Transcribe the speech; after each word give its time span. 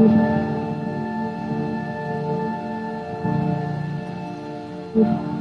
Thank 0.00 0.12
you. 4.96 5.39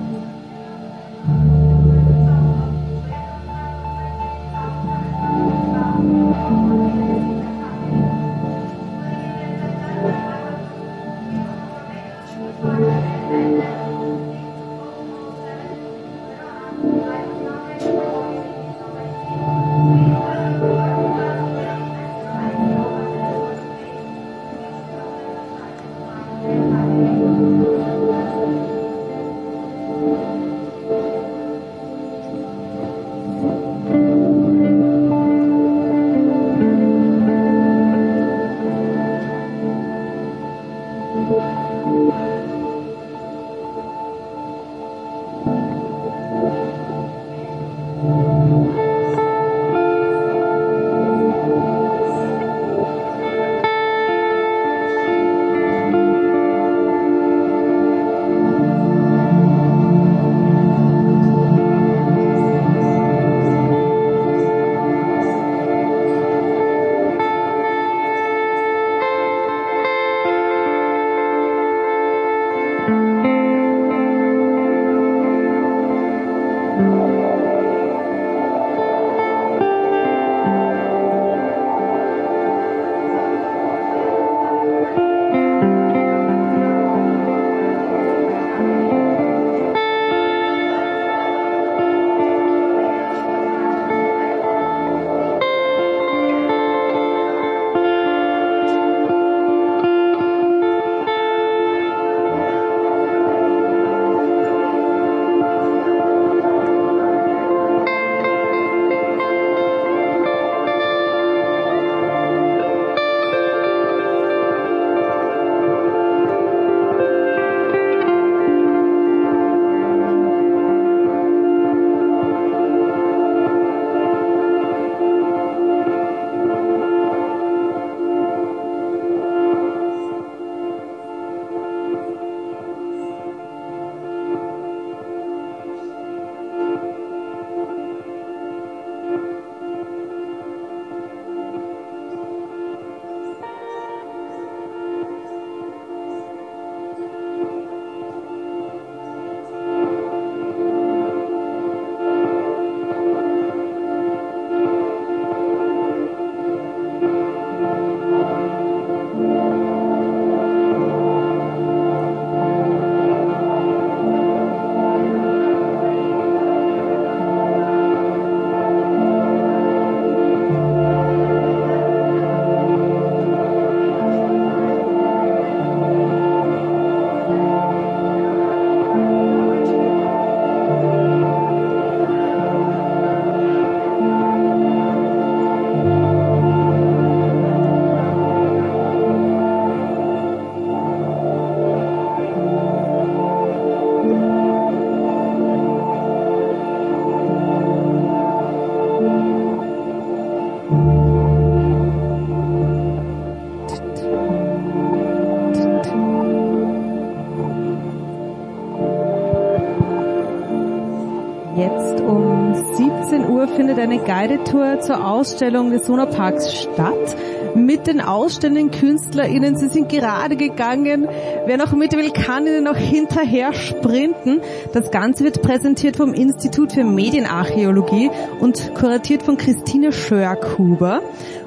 Guidetour 214.10 214.80
zur 214.80 215.06
Ausstellung 215.06 215.70
des 215.70 215.86
Sonaparks 215.86 216.52
statt 216.52 217.16
mit 217.54 217.86
den 217.86 218.02
ausstellenden 218.02 218.72
KünstlerInnen. 218.72 219.56
Sie 219.56 219.68
sind 219.68 219.88
gerade 219.88 220.36
gegangen. 220.36 221.08
Wer 221.46 221.58
noch 221.58 221.74
mit 221.74 221.94
will, 221.94 222.10
kann 222.10 222.48
ihnen 222.48 222.64
noch 222.64 222.76
hinterher 222.76 223.54
sprinten. 223.54 224.42
Das 224.74 224.90
Ganze 224.90 225.26
wird 225.26 225.44
präsentiert 225.44 225.96
vom 225.96 226.16
Institut 226.16 226.72
für 226.72 226.84
Medienarchäologie 226.84 228.10
und 228.40 228.74
kuratiert 228.74 229.22
von 229.22 229.38
Christine 229.38 229.92
Schörkhuber 229.92 231.04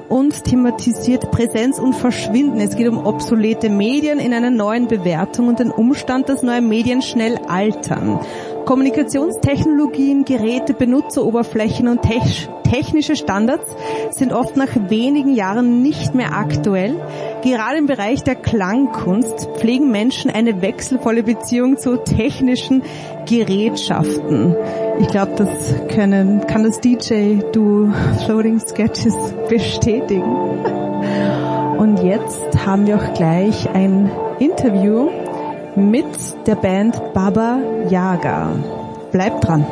und 0.07 0.45
thematisiert 0.45 1.31
Präsenz 1.31 1.79
und 1.79 1.95
Verschwinden. 1.95 2.61
Es 2.61 2.77
geht 2.77 2.87
um 2.87 3.05
obsolete 3.05 3.69
Medien 3.69 4.19
in 4.19 4.33
einer 4.33 4.51
neuen 4.51 4.87
Bewertung 4.87 5.49
und 5.49 5.59
den 5.59 5.69
Umstand, 5.69 6.29
dass 6.29 6.43
neue 6.43 6.61
Medien 6.61 7.01
schnell 7.01 7.39
altern. 7.49 8.21
Kommunikationstechnologien, 8.65 10.25
Geräte, 10.25 10.73
Benutzeroberflächen 10.73 11.87
und 11.87 12.01
technische 12.63 13.15
Standards 13.15 13.75
sind 14.11 14.33
oft 14.33 14.55
nach 14.55 14.69
wenigen 14.89 15.33
Jahren 15.33 15.81
nicht 15.81 16.15
mehr 16.15 16.33
aktuell. 16.33 16.95
Gerade 17.43 17.77
im 17.77 17.87
Bereich 17.87 18.23
der 18.23 18.35
Klangkunst 18.35 19.49
pflegen 19.57 19.91
Menschen 19.91 20.31
eine 20.31 20.61
wechselvolle 20.61 21.23
Beziehung 21.23 21.77
zu 21.77 21.97
technischen 21.97 22.83
Gerätschaften. 23.27 24.55
Ich 24.99 25.07
glaube, 25.07 25.33
das 25.35 25.49
können, 25.93 26.47
kann 26.47 26.63
das 26.63 26.79
DJ 26.79 27.39
Du 27.51 27.91
Floating 28.25 28.59
Sketches 28.59 29.15
bestätigen. 29.49 30.23
Und 31.77 32.01
jetzt 32.01 32.65
haben 32.65 32.87
wir 32.87 32.95
auch 32.95 33.13
gleich 33.13 33.69
ein 33.69 34.09
Interview 34.39 35.09
mit 35.75 36.05
der 36.47 36.55
Band 36.55 37.13
Baba 37.13 37.59
Yaga. 37.89 38.51
Bleibt 39.11 39.47
dran. 39.47 39.65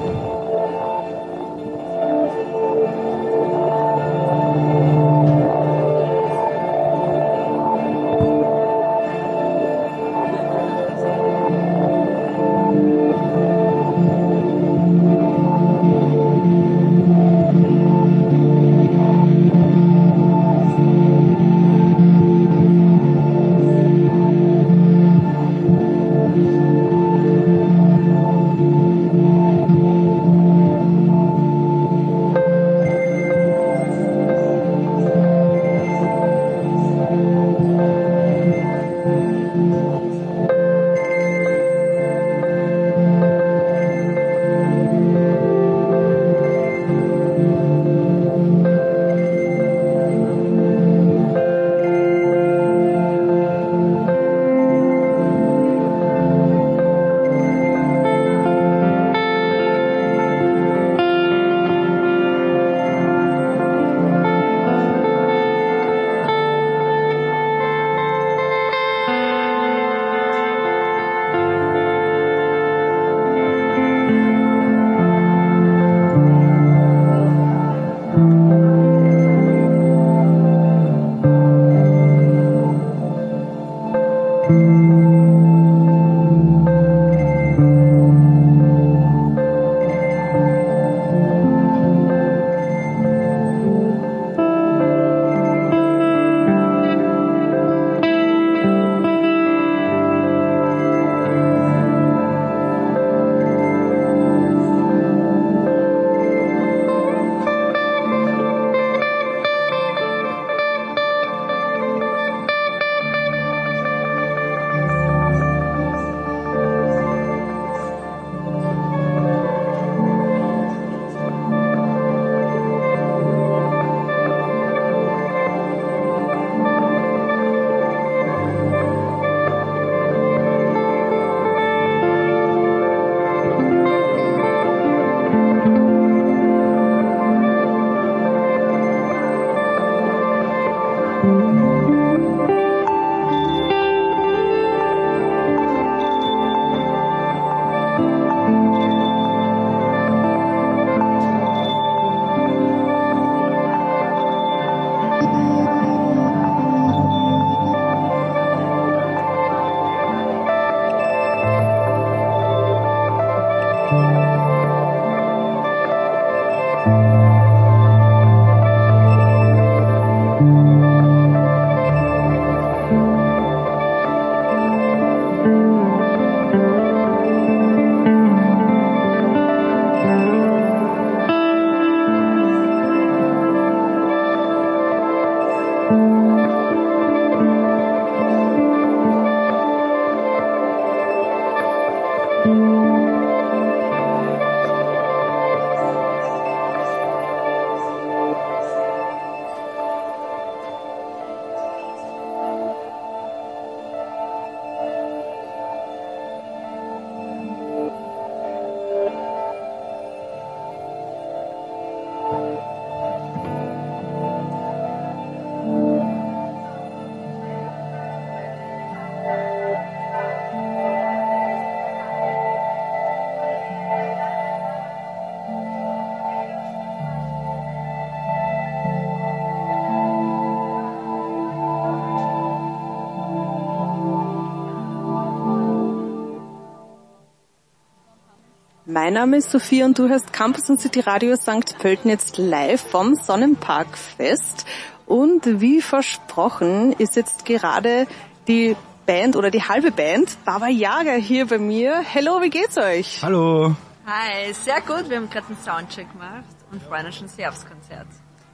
Mein 239.03 239.13
Name 239.13 239.37
ist 239.37 239.49
Sophie 239.49 239.81
und 239.81 239.97
du 239.97 240.09
hörst 240.09 240.31
Campus 240.31 240.69
und 240.69 240.79
City 240.79 240.99
Radio 240.99 241.35
St. 241.35 241.75
Pölten 241.79 242.11
jetzt 242.11 242.37
live 242.37 242.79
vom 242.79 243.15
Sonnenparkfest. 243.15 244.67
Und 245.07 245.59
wie 245.59 245.81
versprochen 245.81 246.93
ist 246.93 247.15
jetzt 247.15 247.45
gerade 247.45 248.05
die 248.47 248.75
Band 249.07 249.35
oder 249.35 249.49
die 249.49 249.63
halbe 249.63 249.89
Band 249.89 250.37
Baba 250.45 250.67
Yaga 250.67 251.13
hier 251.13 251.47
bei 251.47 251.57
mir. 251.57 251.95
Hello, 252.03 252.43
wie 252.43 252.51
geht's 252.51 252.77
euch? 252.77 253.23
Hallo. 253.23 253.75
Hi, 254.05 254.53
sehr 254.53 254.81
gut. 254.81 255.09
Wir 255.09 255.17
haben 255.17 255.31
gerade 255.31 255.47
einen 255.47 255.57
Soundcheck 255.57 256.11
gemacht 256.11 256.43
und 256.71 256.83
freuen 256.83 257.07
uns 257.07 257.15
schon 257.15 257.27
sehr 257.27 257.49
aufs 257.49 257.65
Konzert. 257.65 258.05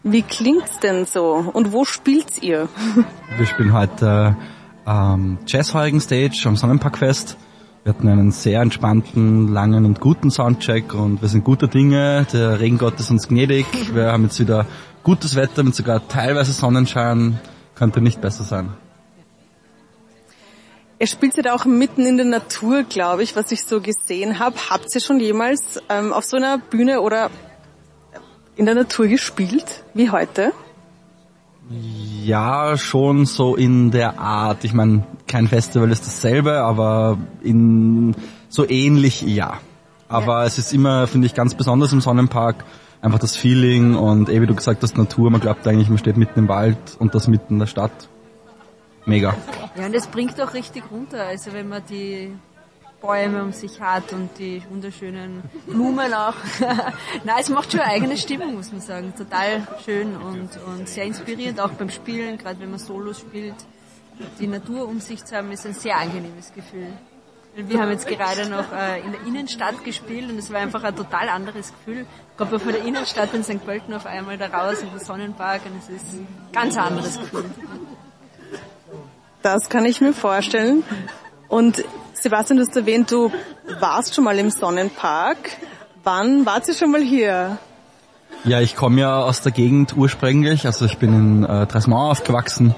Wie 0.04 0.22
klingt's 0.22 0.80
denn 0.80 1.06
so 1.06 1.52
und 1.52 1.74
wo 1.74 1.84
spielt's 1.84 2.42
ihr? 2.42 2.70
Wir 3.36 3.46
spielen 3.46 3.74
heute 3.74 4.38
ähm, 4.88 5.40
Jazzheugen 5.46 6.00
Stage 6.00 6.42
am 6.46 6.56
Sonnenparkfest. 6.56 7.36
Wir 7.88 7.94
hatten 7.94 8.10
einen 8.10 8.32
sehr 8.32 8.60
entspannten, 8.60 9.48
langen 9.48 9.86
und 9.86 10.02
guten 10.02 10.30
Soundcheck 10.30 10.94
und 10.94 11.22
wir 11.22 11.30
sind 11.30 11.46
guter 11.46 11.70
Dinge. 11.70 12.28
Der 12.34 12.60
Regengott 12.60 13.00
ist 13.00 13.12
uns 13.12 13.30
gnädig. 13.30 13.66
Wir 13.96 14.12
haben 14.12 14.24
jetzt 14.24 14.42
wieder 14.42 14.66
gutes 15.04 15.38
Wetter 15.38 15.64
mit 15.64 15.74
sogar 15.74 16.06
teilweise 16.10 16.52
Sonnenschein. 16.52 17.40
Könnte 17.76 18.02
nicht 18.02 18.20
besser 18.20 18.44
sein. 18.44 18.74
Ihr 21.00 21.08
spielt 21.08 21.38
ja 21.38 21.56
auch 21.56 21.64
mitten 21.64 22.06
in 22.06 22.18
der 22.18 22.26
Natur, 22.26 22.84
glaube 22.84 23.24
ich, 23.24 23.38
was 23.38 23.54
ich 23.54 23.64
so 23.64 23.80
gesehen 23.80 24.38
habe. 24.38 24.58
Habt 24.70 24.94
ihr 24.94 25.00
schon 25.00 25.22
jemals 25.22 25.82
ähm, 25.88 26.12
auf 26.12 26.26
so 26.26 26.36
einer 26.36 26.58
Bühne 26.58 27.00
oder 27.00 27.30
in 28.58 28.66
der 28.66 28.76
Natur 28.76 29.08
gespielt 29.08 29.86
wie 29.94 30.10
heute? 30.10 30.52
Ja, 32.26 32.78
schon 32.78 33.26
so 33.26 33.56
in 33.56 33.92
der 33.92 34.20
Art. 34.20 34.66
Ich 34.66 34.74
meine, 34.74 35.04
kein 35.28 35.48
Festival 35.48 35.92
ist 35.92 36.06
dasselbe, 36.06 36.62
aber 36.62 37.18
in 37.42 38.16
so 38.50 38.68
ähnlich 38.68 39.22
ja. 39.22 39.60
Aber 40.10 40.40
ja. 40.40 40.46
es 40.46 40.58
ist 40.58 40.74
immer, 40.74 41.08
finde 41.08 41.28
ich, 41.28 41.34
ganz 41.34 41.56
besonders 41.56 41.92
im 41.92 42.02
Sonnenpark 42.02 42.64
einfach 43.02 43.20
das 43.20 43.36
Feeling 43.36 43.96
und 43.96 44.30
eh 44.30 44.42
wie 44.42 44.48
du 44.48 44.56
gesagt 44.56 44.82
hast, 44.84 44.98
Natur. 44.98 45.30
Man 45.30 45.42
glaubt 45.42 45.68
eigentlich, 45.68 45.90
man 45.90 45.98
steht 45.98 46.18
mitten 46.18 46.40
im 46.40 46.48
Wald 46.48 46.78
und 47.00 47.14
das 47.14 47.28
mitten 47.28 47.54
in 47.54 47.60
der 47.60 47.68
Stadt. 47.68 48.10
Mega. 49.06 49.36
Ja, 49.78 49.86
und 49.86 49.96
es 49.96 50.08
bringt 50.08 50.42
auch 50.42 50.54
richtig 50.54 50.84
runter. 50.92 51.26
Also 51.26 51.54
wenn 51.54 51.70
man 51.70 51.82
die 51.90 52.34
Bäume 53.02 53.44
um 53.44 53.54
sich 53.54 53.80
hat 53.80 54.12
und 54.12 54.30
die 54.40 54.62
wunderschönen 54.70 55.44
Blumen 55.68 56.14
auch. 56.14 56.34
Nein, 57.24 57.38
es 57.40 57.50
macht 57.50 57.72
schon 57.72 57.82
eine 57.82 57.92
eigene 57.92 58.18
Stimmung, 58.18 58.56
muss 58.56 58.72
man 58.72 58.82
sagen. 58.82 59.14
Total 59.16 59.68
schön 59.86 60.16
und, 60.18 60.50
und 60.66 60.90
sehr 60.90 61.06
inspirierend 61.06 61.60
auch 61.60 61.70
beim 61.70 61.90
Spielen, 61.90 62.38
gerade 62.38 62.60
wenn 62.60 62.72
man 62.72 62.80
Solos 62.80 63.20
spielt. 63.20 63.56
Die 64.40 64.48
Natur 64.48 64.88
um 64.88 65.00
sich 65.00 65.24
zu 65.24 65.36
haben, 65.36 65.52
ist 65.52 65.66
ein 65.66 65.74
sehr 65.74 65.98
angenehmes 65.98 66.54
Gefühl. 66.54 66.88
Wir 67.56 67.82
haben 67.82 67.90
jetzt 67.90 68.08
gerade 68.08 68.48
noch 68.48 68.72
äh, 68.72 69.02
in 69.02 69.14
der 69.14 69.22
Innenstadt 69.26 69.84
gespielt 69.84 70.30
und 70.30 70.38
es 70.38 70.52
war 70.52 70.60
einfach 70.60 70.84
ein 70.84 70.96
total 70.96 71.28
anderes 71.28 71.74
Gefühl. 71.74 72.06
Kommt 72.38 72.52
man 72.52 72.60
von 72.60 72.72
der 72.72 72.84
Innenstadt 72.84 73.34
in 73.34 73.44
St. 73.44 73.66
Pölten 73.66 73.96
auf 73.96 74.06
einmal 74.06 74.38
da 74.38 74.46
raus 74.46 74.78
in 74.82 74.92
den 74.92 75.00
Sonnenpark 75.00 75.62
und 75.66 75.80
es 75.80 75.90
ist 75.90 76.14
ein 76.14 76.28
ganz 76.54 76.78
anderes 76.78 77.20
Gefühl. 77.20 77.46
Das 79.42 79.70
kann 79.70 79.86
ich 79.86 80.02
mir 80.02 80.14
vorstellen. 80.14 80.84
Und 81.48 81.84
Sebastian, 82.14 82.58
du 82.58 82.66
hast 82.66 82.76
erwähnt, 82.76 83.12
du 83.12 83.32
warst 83.80 84.14
schon 84.14 84.24
mal 84.24 84.38
im 84.38 84.52
Sonnenpark. 84.52 85.38
Wann 86.04 86.46
wart 86.46 86.68
ihr 86.68 86.76
schon 86.76 86.92
mal 86.92 87.02
hier? 87.02 87.58
Ja, 88.44 88.62
ich 88.62 88.76
komme 88.76 89.02
ja 89.02 89.24
aus 89.24 89.42
der 89.42 89.52
Gegend 89.52 89.98
ursprünglich. 89.98 90.68
Also 90.68 90.86
ich 90.86 91.00
bin 91.00 91.14
in 91.14 91.44
äh, 91.44 91.66
Tresmau 91.66 92.12
aufgewachsen 92.12 92.76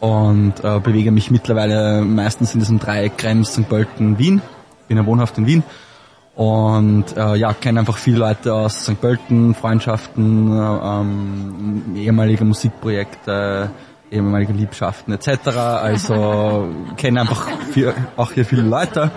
und 0.00 0.54
äh, 0.62 0.78
bewege 0.80 1.10
mich 1.10 1.30
mittlerweile 1.30 2.02
meistens 2.02 2.54
in 2.54 2.60
diesem 2.60 2.78
Dreieck 2.78 3.18
Krems, 3.18 3.52
St. 3.52 3.68
Pölten, 3.68 4.18
Wien. 4.18 4.40
Bin 4.86 4.96
ja 4.96 5.06
wohnhaft 5.06 5.38
in 5.38 5.46
Wien. 5.46 5.62
Und 6.34 7.16
äh, 7.16 7.34
ja, 7.34 7.52
kenne 7.52 7.80
einfach 7.80 7.96
viele 7.96 8.18
Leute 8.18 8.54
aus 8.54 8.84
St. 8.84 9.00
Pölten, 9.00 9.54
Freundschaften, 9.54 10.52
äh, 10.52 10.60
ähm, 10.60 11.82
ehemalige 11.96 12.44
Musikprojekte, 12.44 13.70
ehemalige 14.10 14.52
Liebschaften 14.52 15.12
etc. 15.12 15.48
Also 15.48 16.68
kenne 16.96 17.22
einfach 17.22 17.48
viel, 17.72 17.92
auch 18.16 18.30
hier 18.30 18.44
viele 18.44 18.62
Leute. 18.62 19.10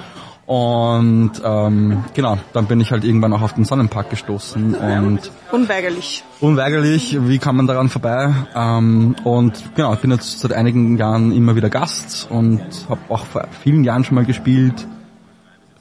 Und 0.51 1.31
ähm, 1.45 2.03
genau, 2.13 2.37
dann 2.51 2.65
bin 2.65 2.81
ich 2.81 2.91
halt 2.91 3.05
irgendwann 3.05 3.31
auch 3.31 3.41
auf 3.41 3.53
den 3.53 3.63
Sonnenpark 3.63 4.09
gestoßen 4.09 4.75
und 4.75 5.31
unweigerlich. 5.49 6.25
Unweigerlich, 6.41 7.17
wie 7.21 7.37
kann 7.37 7.55
man 7.55 7.67
daran 7.67 7.87
vorbei? 7.87 8.33
Ähm, 8.53 9.15
und 9.23 9.73
genau, 9.75 9.93
ich 9.93 10.01
bin 10.01 10.11
jetzt 10.11 10.41
seit 10.41 10.51
einigen 10.51 10.97
Jahren 10.97 11.31
immer 11.31 11.55
wieder 11.55 11.69
Gast 11.69 12.27
und 12.29 12.59
habe 12.89 12.99
auch 13.07 13.25
vor 13.25 13.47
vielen 13.63 13.85
Jahren 13.85 14.03
schon 14.03 14.15
mal 14.15 14.25
gespielt 14.25 14.85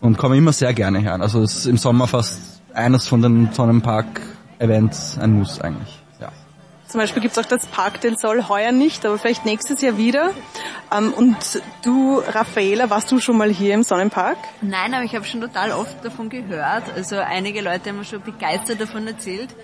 und 0.01 0.19
komme 0.19 0.37
immer 0.37 0.53
sehr 0.53 0.73
gerne 0.73 1.01
her. 1.01 1.21
Also 1.21 1.43
es 1.43 1.57
ist 1.57 1.67
im 1.67 1.77
Sommer 1.77 2.07
fast 2.07 2.63
eines 2.73 3.09
von 3.09 3.23
den 3.23 3.49
Sonnenpark-Events 3.51 5.19
ein 5.19 5.33
Muss 5.33 5.61
eigentlich. 5.61 6.01
Zum 6.91 6.99
Beispiel 6.99 7.23
gibt 7.23 7.37
es 7.37 7.39
auch 7.39 7.49
das 7.49 7.67
Park 7.67 8.01
den 8.01 8.17
Soll 8.17 8.49
heuer 8.49 8.73
nicht, 8.73 9.07
aber 9.07 9.17
vielleicht 9.17 9.45
nächstes 9.45 9.81
Jahr 9.81 9.97
wieder. 9.97 10.33
Ähm, 10.93 11.13
und 11.13 11.37
du, 11.85 12.19
Raffaela, 12.19 12.91
warst 12.91 13.13
du 13.13 13.21
schon 13.21 13.37
mal 13.37 13.49
hier 13.49 13.75
im 13.75 13.85
Sonnenpark? 13.85 14.39
Nein, 14.61 14.93
aber 14.93 15.05
ich 15.05 15.15
habe 15.15 15.25
schon 15.25 15.41
total 15.41 15.71
oft 15.71 16.05
davon 16.05 16.29
gehört. 16.29 16.83
Also 16.97 17.19
einige 17.19 17.61
Leute 17.61 17.91
haben 17.91 17.99
mir 17.99 18.05
schon 18.05 18.21
begeistert 18.23 18.81
davon 18.81 19.07
erzählt. 19.07 19.55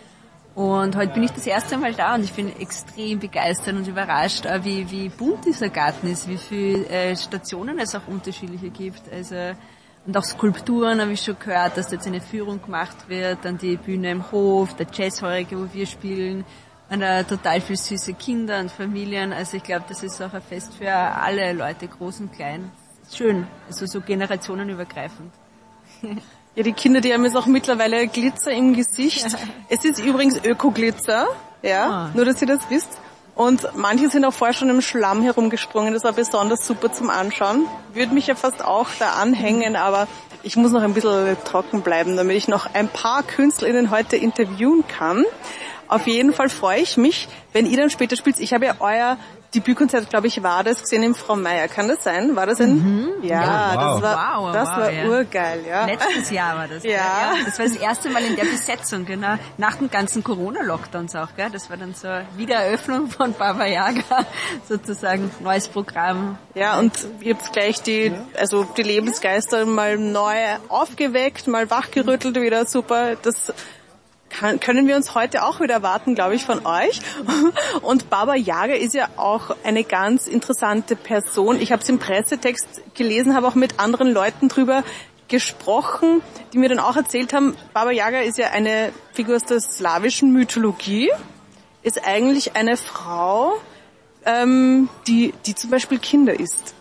Und 0.55 0.95
heute 0.95 1.15
bin 1.15 1.25
ich 1.25 1.33
das 1.33 1.49
erste 1.49 1.77
Mal 1.77 1.95
da 1.95 2.15
und 2.15 2.23
ich 2.23 2.33
bin 2.33 2.49
extrem 2.61 3.19
begeistert 3.19 3.75
und 3.75 3.89
überrascht, 3.89 4.47
äh, 4.47 4.65
wie, 4.65 4.89
wie 4.93 5.09
bunt 5.09 5.47
dieser 5.47 5.69
Garten 5.69 6.07
ist, 6.07 6.29
wie 6.29 6.39
viele 6.39 6.87
äh, 6.87 7.17
Stationen 7.17 7.81
es 7.81 7.93
auch 7.97 8.07
unterschiedliche 8.07 8.71
gibt. 8.71 9.03
Also 9.13 9.57
und 10.07 10.17
auch 10.17 10.23
Skulpturen 10.23 11.01
habe 11.01 11.11
ich 11.11 11.23
schon 11.23 11.37
gehört, 11.37 11.77
dass 11.77 11.91
jetzt 11.91 12.07
eine 12.07 12.21
Führung 12.21 12.63
gemacht 12.63 13.09
wird, 13.09 13.39
dann 13.43 13.59
die 13.59 13.77
Bühne 13.77 14.13
im 14.13 14.31
Hof, 14.31 14.77
der 14.77 14.87
Jazzhäuser, 14.93 15.59
wo 15.59 15.67
wir 15.73 15.87
spielen 15.87 16.45
total 16.89 17.61
viel 17.61 17.77
süße 17.77 18.15
Kinder 18.15 18.61
und 18.61 18.71
Familien. 18.71 19.33
Also 19.33 19.57
ich 19.57 19.63
glaube, 19.63 19.85
das 19.89 20.03
ist 20.03 20.21
auch 20.23 20.33
ein 20.33 20.43
Fest 20.43 20.75
für 20.75 20.91
alle 20.91 21.53
Leute, 21.53 21.89
groß 21.89 22.21
und 22.21 22.33
klein. 22.33 22.71
Schön, 23.13 23.47
also 23.69 23.87
so 23.87 24.01
generationenübergreifend. 24.01 25.33
Ja, 26.57 26.63
die 26.63 26.73
Kinder, 26.73 27.03
die 27.03 27.13
haben 27.13 27.23
jetzt 27.23 27.37
auch 27.37 27.45
mittlerweile 27.45 28.09
Glitzer 28.09 28.51
im 28.51 28.73
Gesicht. 28.73 29.27
Es 29.69 29.85
ist 29.85 30.03
übrigens 30.03 30.43
Öko-Glitzer, 30.43 31.27
ja, 31.61 31.91
ah. 31.91 32.11
nur 32.15 32.25
dass 32.25 32.41
ihr 32.41 32.49
das 32.49 32.61
wisst. 32.71 32.99
Und 33.35 33.69
manche 33.75 34.09
sind 34.09 34.25
auch 34.25 34.33
vorher 34.33 34.55
schon 34.55 34.71
im 34.71 34.81
Schlamm 34.81 35.21
herumgesprungen. 35.21 35.93
Das 35.93 36.05
war 36.05 36.15
besonders 36.15 36.67
super 36.67 36.91
zum 36.91 37.11
Anschauen. 37.11 37.67
Würde 37.93 38.15
mich 38.15 38.29
ja 38.29 38.35
fast 38.35 38.65
auch 38.65 38.89
da 38.99 39.13
anhängen, 39.21 39.77
aber 39.77 40.09
ich 40.43 40.57
muss 40.57 40.73
noch 40.73 40.81
ein 40.81 40.95
bisschen 40.95 41.37
trocken 41.45 41.83
bleiben, 41.83 42.17
damit 42.17 42.39
ich 42.39 42.49
noch 42.49 42.73
ein 42.73 42.89
paar 42.89 43.23
KünstlerInnen 43.23 43.91
heute 43.91 44.17
interviewen 44.17 44.85
kann. 44.89 45.27
Auf 45.89 46.07
jeden 46.07 46.33
Fall 46.33 46.49
freue 46.49 46.81
ich 46.81 46.97
mich, 46.97 47.29
wenn 47.53 47.67
ihr 47.67 47.77
dann 47.77 47.91
später 47.91 48.17
spielt. 48.17 48.41
Ich 48.41 48.53
habe 48.53 48.67
ja 48.67 48.77
euer 48.81 49.19
Debütkonzert, 49.55 50.11
glaube 50.11 50.27
ich, 50.27 50.43
war 50.43 50.65
das 50.65 50.83
gesehen 50.83 51.03
im 51.03 51.15
Frau 51.15 51.37
Meier. 51.37 51.69
Kann 51.69 51.89
das 51.89 52.03
sein? 52.03 52.37
War 52.37 52.47
das 52.47 52.61
ein? 52.61 52.75
Mhm. 52.75 53.09
Ja, 53.23 53.43
ja 53.43 53.75
wow. 53.75 54.01
das 54.01 54.03
war, 54.03 54.43
wow, 54.43 54.53
das 54.53 54.69
wow, 54.69 54.77
war 54.77 54.91
ja. 54.91 55.09
urgeil, 55.09 55.65
ja. 55.67 55.87
Letztes 55.87 56.31
Jahr 56.31 56.57
war 56.57 56.69
das. 56.69 56.85
ja. 56.85 56.91
ja. 56.91 57.35
Das 57.45 57.59
war 57.59 57.67
das 57.67 57.77
erste 57.77 58.11
Mal 58.11 58.25
in 58.25 58.37
der 58.37 58.45
Besetzung, 58.45 59.07
genau. 59.07 59.37
Nach 59.57 59.77
den 59.77 59.91
ganzen 59.91 60.23
Corona-Lockdowns 60.23 61.15
auch, 61.17 61.29
gell. 61.37 61.49
Das 61.51 61.71
war 61.71 61.77
dann 61.77 61.95
so 61.95 62.09
Wiedereröffnung 62.37 63.09
von 63.09 63.33
Baba 63.33 63.67
Yaga, 63.67 64.27
sozusagen 64.69 65.31
neues 65.41 65.69
Programm. 65.69 66.39
Ja, 66.55 66.79
und 66.79 66.93
ihr 67.21 67.35
habt 67.35 67.53
gleich 67.53 67.83
die, 67.83 68.13
also 68.39 68.65
die 68.65 68.83
Lebensgeister 68.83 69.65
mal 69.65 69.97
neu 69.97 70.37
aufgeweckt, 70.69 71.47
mal 71.47 71.71
wachgerüttelt 71.71 72.37
wieder, 72.37 72.67
super. 72.67 73.17
Das 73.23 73.53
kann, 74.31 74.61
können 74.61 74.87
wir 74.87 74.97
uns 74.97 75.15
heute 75.15 75.45
auch 75.45 75.61
wieder 75.61 75.75
erwarten, 75.75 76.15
glaube 76.15 76.35
ich, 76.35 76.45
von 76.45 76.67
euch. 76.67 77.01
Und 77.83 78.11
Baba 78.11 78.35
Yaga 78.35 78.75
ist 78.75 78.95
ja 78.95 79.09
auch 79.17 79.57
eine 79.65 79.85
ganz 79.85 80.27
interessante 80.27 80.97
Person. 80.97 81.61
Ich 81.61 81.73
habe 81.73 81.83
es 81.83 81.89
im 81.89 81.99
Pressetext 81.99 82.67
gelesen, 82.95 83.35
habe 83.35 83.47
auch 83.47 83.55
mit 83.55 83.79
anderen 83.79 84.11
Leuten 84.11 84.49
drüber 84.49 84.83
gesprochen, 85.29 86.23
die 86.53 86.59
mir 86.59 86.69
dann 86.69 86.79
auch 86.79 86.97
erzählt 86.97 87.33
haben, 87.33 87.57
Baba 87.73 87.91
Yaga 87.91 88.21
ist 88.21 88.39
ja 88.39 88.51
eine 88.51 88.93
Figur 89.13 89.37
aus 89.37 89.45
der 89.45 89.61
slawischen 89.61 90.33
Mythologie, 90.33 91.11
ist 91.83 92.05
eigentlich 92.05 92.55
eine 92.55 92.77
Frau, 92.77 93.55
ähm, 94.25 94.89
die, 95.07 95.35
die 95.47 95.55
zum 95.55 95.71
Beispiel 95.71 95.99
Kinder 95.99 96.39
isst. 96.39 96.75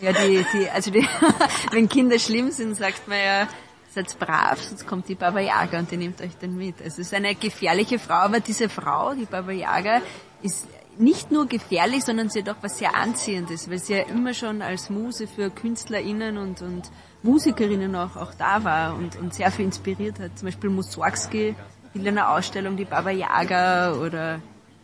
Ja, 0.00 0.12
die, 0.12 0.44
die, 0.52 0.68
also 0.70 0.90
die, 0.90 1.06
wenn 1.70 1.88
Kinder 1.88 2.18
schlimm 2.18 2.50
sind, 2.50 2.74
sagt 2.76 3.08
man 3.08 3.18
ja, 3.18 3.48
seid 3.94 4.18
brav, 4.18 4.60
sonst 4.60 4.86
kommt 4.86 5.08
die 5.08 5.14
Baba 5.14 5.40
Yaga 5.40 5.78
und 5.78 5.90
die 5.90 5.96
nimmt 5.96 6.20
euch 6.20 6.36
dann 6.40 6.56
mit. 6.56 6.76
Also 6.78 7.00
es 7.00 7.08
ist 7.08 7.14
eine 7.14 7.34
gefährliche 7.34 7.98
Frau, 7.98 8.14
aber 8.14 8.40
diese 8.40 8.68
Frau, 8.68 9.14
die 9.14 9.24
Baba 9.24 9.52
Yaga, 9.52 10.02
ist 10.42 10.66
nicht 10.98 11.30
nur 11.30 11.46
gefährlich, 11.46 12.04
sondern 12.04 12.28
sie 12.28 12.40
hat 12.42 12.50
auch 12.50 12.62
was 12.62 12.78
sehr 12.78 12.94
Anziehendes, 12.94 13.68
weil 13.70 13.78
sie 13.78 13.94
ja 13.94 14.02
immer 14.02 14.34
schon 14.34 14.62
als 14.62 14.90
Muse 14.90 15.26
für 15.26 15.50
KünstlerInnen 15.50 16.38
und, 16.38 16.62
und 16.62 16.90
Musikerinnen 17.22 17.94
auch, 17.96 18.16
auch 18.16 18.34
da 18.34 18.62
war 18.64 18.94
und, 18.94 19.16
und 19.16 19.34
sehr 19.34 19.50
viel 19.50 19.64
inspiriert 19.64 20.20
hat. 20.20 20.38
Zum 20.38 20.46
Beispiel 20.46 20.70
Mussorgsky 20.70 21.54
in 21.94 22.06
einer 22.06 22.30
Ausstellung 22.30 22.76
die 22.76 22.84
Baba 22.84 23.10
Yaga 23.10 23.94
oder 23.94 24.40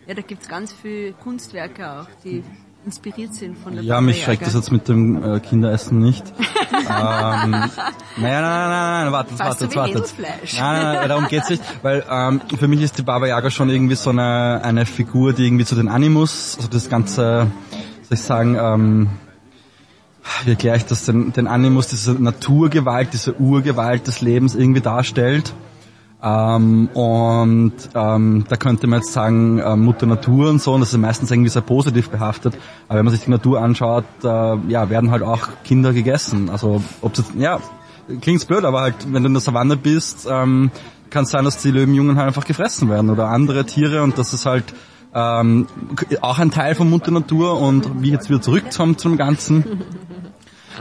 ja, 0.06 0.14
da 0.14 0.22
gibt's 0.22 0.48
ganz 0.48 0.72
viele 0.72 1.12
Kunstwerke 1.12 1.90
auch, 1.90 2.08
die 2.24 2.42
inspiriert 2.84 3.34
sind 3.34 3.58
von 3.58 3.74
der 3.74 3.82
Ja, 3.82 3.94
Baba 3.94 4.06
mich 4.06 4.22
schreckt 4.22 4.46
das 4.46 4.54
jetzt 4.54 4.72
mit 4.72 4.88
dem 4.88 5.22
äh, 5.22 5.40
Kinderessen 5.40 5.98
nicht. 5.98 6.24
ähm, 6.72 6.88
nein, 6.88 7.50
nein, 7.50 7.70
nein, 8.16 8.42
nein, 8.42 9.04
nein, 9.04 9.12
wartet, 9.12 9.38
Fast 9.38 9.60
wartet, 9.60 9.76
wartet. 9.76 10.14
Nein, 10.18 10.32
nein, 10.58 10.82
nein, 10.82 11.08
darum 11.08 11.28
geht's 11.28 11.50
nicht, 11.50 11.62
weil 11.82 12.04
ähm, 12.10 12.40
für 12.58 12.68
mich 12.68 12.80
ist 12.80 12.98
die 12.98 13.02
Baba 13.02 13.26
Yaga 13.26 13.50
schon 13.50 13.68
irgendwie 13.68 13.96
so 13.96 14.10
eine, 14.10 14.60
eine 14.64 14.86
Figur, 14.86 15.32
die 15.32 15.46
irgendwie 15.46 15.64
zu 15.64 15.74
den 15.74 15.88
Animus, 15.88 16.56
also 16.56 16.68
das 16.68 16.88
ganze, 16.88 17.50
soll 18.02 18.12
ich 18.12 18.20
sagen, 18.20 18.56
ähm, 18.58 19.08
wie 20.44 20.50
erkläre 20.50 20.76
ich 20.76 20.86
das, 20.86 21.04
den, 21.04 21.32
den 21.32 21.46
Animus, 21.46 21.88
diese 21.88 22.12
Naturgewalt, 22.12 23.12
diese 23.12 23.34
Urgewalt 23.38 24.06
des 24.06 24.20
Lebens 24.20 24.54
irgendwie 24.54 24.80
darstellt. 24.80 25.54
Ähm, 26.22 26.88
und 26.88 27.72
ähm, 27.94 28.44
da 28.48 28.56
könnte 28.56 28.86
man 28.86 29.00
jetzt 29.00 29.12
sagen, 29.12 29.58
äh, 29.58 29.74
Mutter 29.76 30.06
Natur 30.06 30.50
und 30.50 30.60
so, 30.60 30.74
und 30.74 30.80
das 30.80 30.92
ist 30.92 30.98
meistens 30.98 31.30
irgendwie 31.30 31.48
sehr 31.48 31.62
positiv 31.62 32.10
behaftet. 32.10 32.58
Aber 32.88 32.98
wenn 32.98 33.06
man 33.06 33.14
sich 33.14 33.24
die 33.24 33.30
Natur 33.30 33.60
anschaut, 33.62 34.04
äh, 34.22 34.26
ja, 34.68 34.90
werden 34.90 35.10
halt 35.10 35.22
auch 35.22 35.48
Kinder 35.64 35.92
gegessen. 35.92 36.50
Also 36.50 36.82
ob 37.00 37.16
jetzt, 37.16 37.34
ja, 37.36 37.58
klingt's 38.20 38.44
blöd, 38.44 38.64
aber 38.64 38.82
halt, 38.82 38.96
wenn 39.10 39.22
du 39.22 39.28
in 39.28 39.34
der 39.34 39.40
Savanne 39.40 39.76
bist, 39.76 40.28
ähm, 40.30 40.70
kann 41.08 41.24
es 41.24 41.30
sein, 41.30 41.44
dass 41.44 41.58
die 41.58 41.70
Löwenjungen 41.70 42.16
halt 42.16 42.28
einfach 42.28 42.44
gefressen 42.44 42.88
werden 42.88 43.10
oder 43.10 43.28
andere 43.28 43.64
Tiere 43.64 44.02
und 44.02 44.18
das 44.18 44.34
ist 44.34 44.46
halt 44.46 44.74
ähm, 45.12 45.66
auch 46.20 46.38
ein 46.38 46.50
Teil 46.50 46.74
von 46.74 46.88
Mutter 46.88 47.10
Natur 47.10 47.60
und 47.60 48.02
wie 48.02 48.10
jetzt 48.10 48.28
wieder 48.28 48.40
zurückkommen 48.40 48.98
zum 48.98 49.16
Ganzen. 49.16 49.64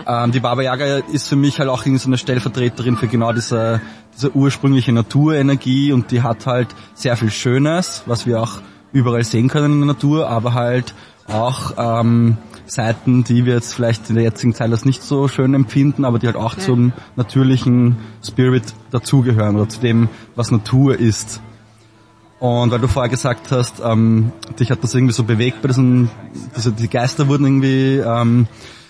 Ähm, 0.08 0.32
die 0.32 0.40
Baba 0.40 0.62
Yaga 0.62 1.00
ist 1.12 1.28
für 1.28 1.36
mich 1.36 1.60
halt 1.60 1.68
auch 1.68 1.82
irgendwie 1.82 2.00
so 2.00 2.08
eine 2.08 2.18
Stellvertreterin 2.18 2.96
für 2.96 3.08
genau 3.08 3.34
diese, 3.34 3.82
diese 4.20 4.36
ursprüngliche 4.36 4.92
Naturenergie 4.92 5.94
und 5.94 6.12
die 6.12 6.22
hat 6.22 6.46
halt 6.46 6.68
sehr 6.94 7.16
viel 7.16 7.32
Schönes, 7.32 8.04
was 8.06 8.26
wir 8.26 8.42
auch 8.42 8.60
überall 8.92 9.24
sehen 9.24 9.48
können 9.48 9.74
in 9.74 9.80
der 9.80 9.88
Natur, 9.88 10.30
aber 10.30 10.54
halt 10.54 10.94
auch 11.28 11.74
ähm, 11.78 12.38
Seiten, 12.66 13.24
die 13.24 13.46
wir 13.46 13.54
jetzt 13.54 13.74
vielleicht 13.74 14.10
in 14.10 14.16
der 14.16 14.26
jetzigen 14.26 14.54
Zeit 14.54 14.72
als 14.72 14.84
nicht 14.84 15.04
so 15.04 15.30
schön 15.30 15.54
empfinden, 15.54 16.04
aber 16.04 16.20
die 16.20 16.28
halt 16.28 16.36
auch 16.36 16.56
zum 16.58 16.92
natürlichen 17.16 17.96
Spirit 18.22 18.74
dazugehören 18.92 19.56
oder 19.56 19.70
zu 19.70 19.80
dem, 19.80 20.10
was 20.36 20.52
Natur 20.52 21.00
ist. 21.00 21.42
Und 22.40 22.72
weil 22.72 22.80
du 22.80 22.88
vorher 22.90 23.10
gesagt 23.10 23.52
hast, 23.52 23.82
ähm, 23.84 24.34
dich 24.60 24.70
hat 24.70 24.84
das 24.84 24.96
irgendwie 24.96 25.14
so 25.14 25.24
bewegt 25.24 25.62
bei 25.62 25.70
diesen, 25.70 26.10
diese, 26.58 26.74
die 26.74 26.90
Geister 26.90 27.30
wurden 27.30 27.46
irgendwie 27.46 27.98
ähm, 27.98 28.48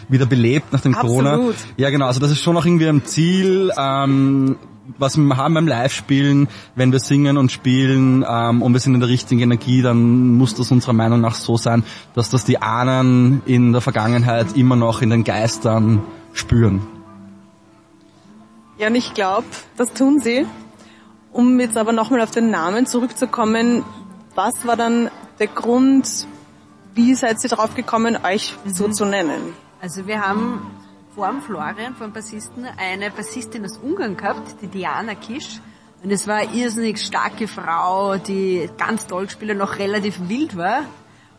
wieder 0.07 0.25
belebt 0.25 0.73
nach 0.73 0.81
dem 0.81 0.93
Corona. 0.93 1.33
Absolut. 1.33 1.55
Ja 1.77 1.91
genau, 1.91 2.07
also 2.07 2.19
das 2.19 2.31
ist 2.31 2.41
schon 2.41 2.57
auch 2.57 2.65
irgendwie 2.65 2.87
ein 2.87 3.05
Ziel, 3.05 3.71
ähm, 3.77 4.57
was 4.97 5.17
wir 5.17 5.37
haben 5.37 5.53
beim 5.53 5.67
Live-Spielen, 5.67 6.47
wenn 6.75 6.91
wir 6.91 6.99
singen 6.99 7.37
und 7.37 7.51
spielen 7.51 8.25
ähm, 8.27 8.61
und 8.61 8.73
wir 8.73 8.79
sind 8.79 8.95
in 8.95 8.99
der 8.99 9.09
richtigen 9.09 9.41
Energie, 9.41 9.81
dann 9.81 10.37
muss 10.37 10.55
das 10.55 10.71
unserer 10.71 10.93
Meinung 10.93 11.21
nach 11.21 11.35
so 11.35 11.57
sein, 11.57 11.83
dass 12.15 12.29
das 12.29 12.45
die 12.45 12.61
Ahnen 12.61 13.41
in 13.45 13.71
der 13.71 13.81
Vergangenheit 13.81 14.55
immer 14.55 14.75
noch 14.75 15.01
in 15.01 15.09
den 15.09 15.23
Geistern 15.23 16.01
spüren. 16.33 16.81
Ja, 18.77 18.87
und 18.87 18.95
ich 18.95 19.13
glaube, 19.13 19.47
das 19.77 19.93
tun 19.93 20.19
sie. 20.19 20.45
Um 21.31 21.59
jetzt 21.59 21.77
aber 21.77 21.91
nochmal 21.91 22.21
auf 22.21 22.31
den 22.31 22.49
Namen 22.49 22.85
zurückzukommen, 22.85 23.83
was 24.35 24.65
war 24.65 24.75
dann 24.75 25.11
der 25.37 25.47
Grund, 25.47 26.27
wie 26.95 27.13
seid 27.13 27.43
ihr 27.43 27.49
drauf 27.49 27.75
gekommen, 27.75 28.17
euch 28.23 28.55
so 28.65 28.87
zu 28.87 29.05
nennen? 29.05 29.53
Also 29.81 30.07
wir 30.07 30.21
haben 30.25 30.61
vor 31.19 31.41
Florian, 31.41 31.95
vom 31.95 32.13
Bassisten, 32.13 32.65
eine 32.77 33.11
Bassistin 33.11 33.65
aus 33.65 33.77
Ungarn 33.77 34.15
gehabt, 34.15 34.55
die 34.61 34.67
Diana 34.67 35.15
Kisch. 35.15 35.59
Und 36.01 36.11
es 36.11 36.25
war 36.27 36.35
eine 36.35 36.53
irrsinnig 36.53 36.97
starke 36.97 37.45
Frau, 37.45 38.15
die 38.15 38.69
ganz 38.77 39.05
toll 39.05 39.25
gespielt 39.25 39.51
und 39.51 39.57
noch 39.57 39.79
relativ 39.79 40.29
wild 40.29 40.55
war. 40.55 40.83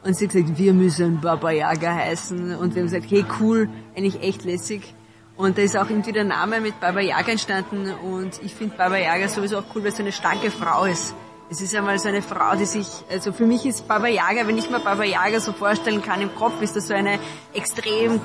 Und 0.05 0.19
sie 0.19 0.27
hat 0.27 0.35
gesagt, 0.35 0.59
wir 0.59 0.75
müssen 0.75 1.23
Baba 1.23 1.51
Yaga 1.51 1.95
heißen. 1.95 2.57
Und 2.57 2.75
wir 2.75 2.83
haben 2.83 2.91
gesagt, 2.91 3.11
hey 3.11 3.25
cool, 3.41 3.71
eigentlich 3.97 4.23
echt 4.23 4.45
lässig. 4.45 4.95
Und 5.39 5.57
da 5.57 5.63
ist 5.63 5.79
auch 5.79 5.89
irgendwie 5.89 6.13
der 6.13 6.25
Name 6.25 6.61
mit 6.61 6.79
Baba 6.79 7.01
Yaga 7.01 7.33
entstanden. 7.33 7.91
Und 7.91 8.39
ich 8.43 8.55
finde 8.55 8.77
Baba 8.77 8.99
Yaga 8.99 9.29
sowieso 9.29 9.61
auch 9.61 9.65
cool, 9.75 9.83
weil 9.83 9.93
es 9.93 9.97
so 9.97 10.03
eine 10.03 10.13
starke 10.13 10.51
Frau 10.51 10.85
ist. 10.85 11.15
Es 11.49 11.63
ist 11.63 11.73
ja 11.73 11.81
mal 11.81 11.99
so 11.99 12.09
eine 12.09 12.21
Frau, 12.21 12.55
die 12.55 12.67
sich, 12.67 12.87
also 13.11 13.33
für 13.33 13.47
mich 13.47 13.65
ist 13.65 13.89
Baba 13.89 14.09
Yaga, 14.09 14.47
wenn 14.47 14.59
ich 14.59 14.69
mir 14.69 14.81
Baba 14.81 15.05
Yaga 15.05 15.41
so 15.41 15.55
vorstellen 15.55 16.03
kann 16.03 16.21
im 16.21 16.35
Kopf, 16.35 16.61
ist 16.61 16.77
das 16.77 16.89
so 16.89 16.93
eine 16.93 17.19
extrem 17.55 18.21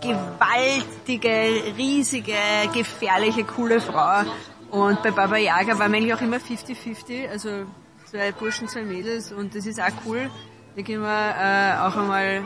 gewaltige, 0.00 1.74
riesige, 1.76 2.32
gefährliche, 2.72 3.44
coole 3.44 3.80
Frau. 3.80 4.22
Und 4.70 5.02
bei 5.02 5.10
Baba 5.10 5.36
Yaga 5.36 5.78
war 5.78 5.88
man 5.88 5.94
eigentlich 5.94 6.14
auch 6.14 6.20
immer 6.20 6.36
50-50, 6.36 7.28
also 7.28 7.48
zwei 8.10 8.32
Burschen, 8.32 8.68
zwei 8.68 8.82
Mädels 8.82 9.32
und 9.32 9.54
das 9.54 9.66
ist 9.66 9.80
auch 9.80 9.92
cool. 10.06 10.30
Da 10.76 10.82
können 10.82 11.02
wir 11.02 11.08
äh, 11.08 11.78
auch 11.80 11.96
einmal 11.96 12.42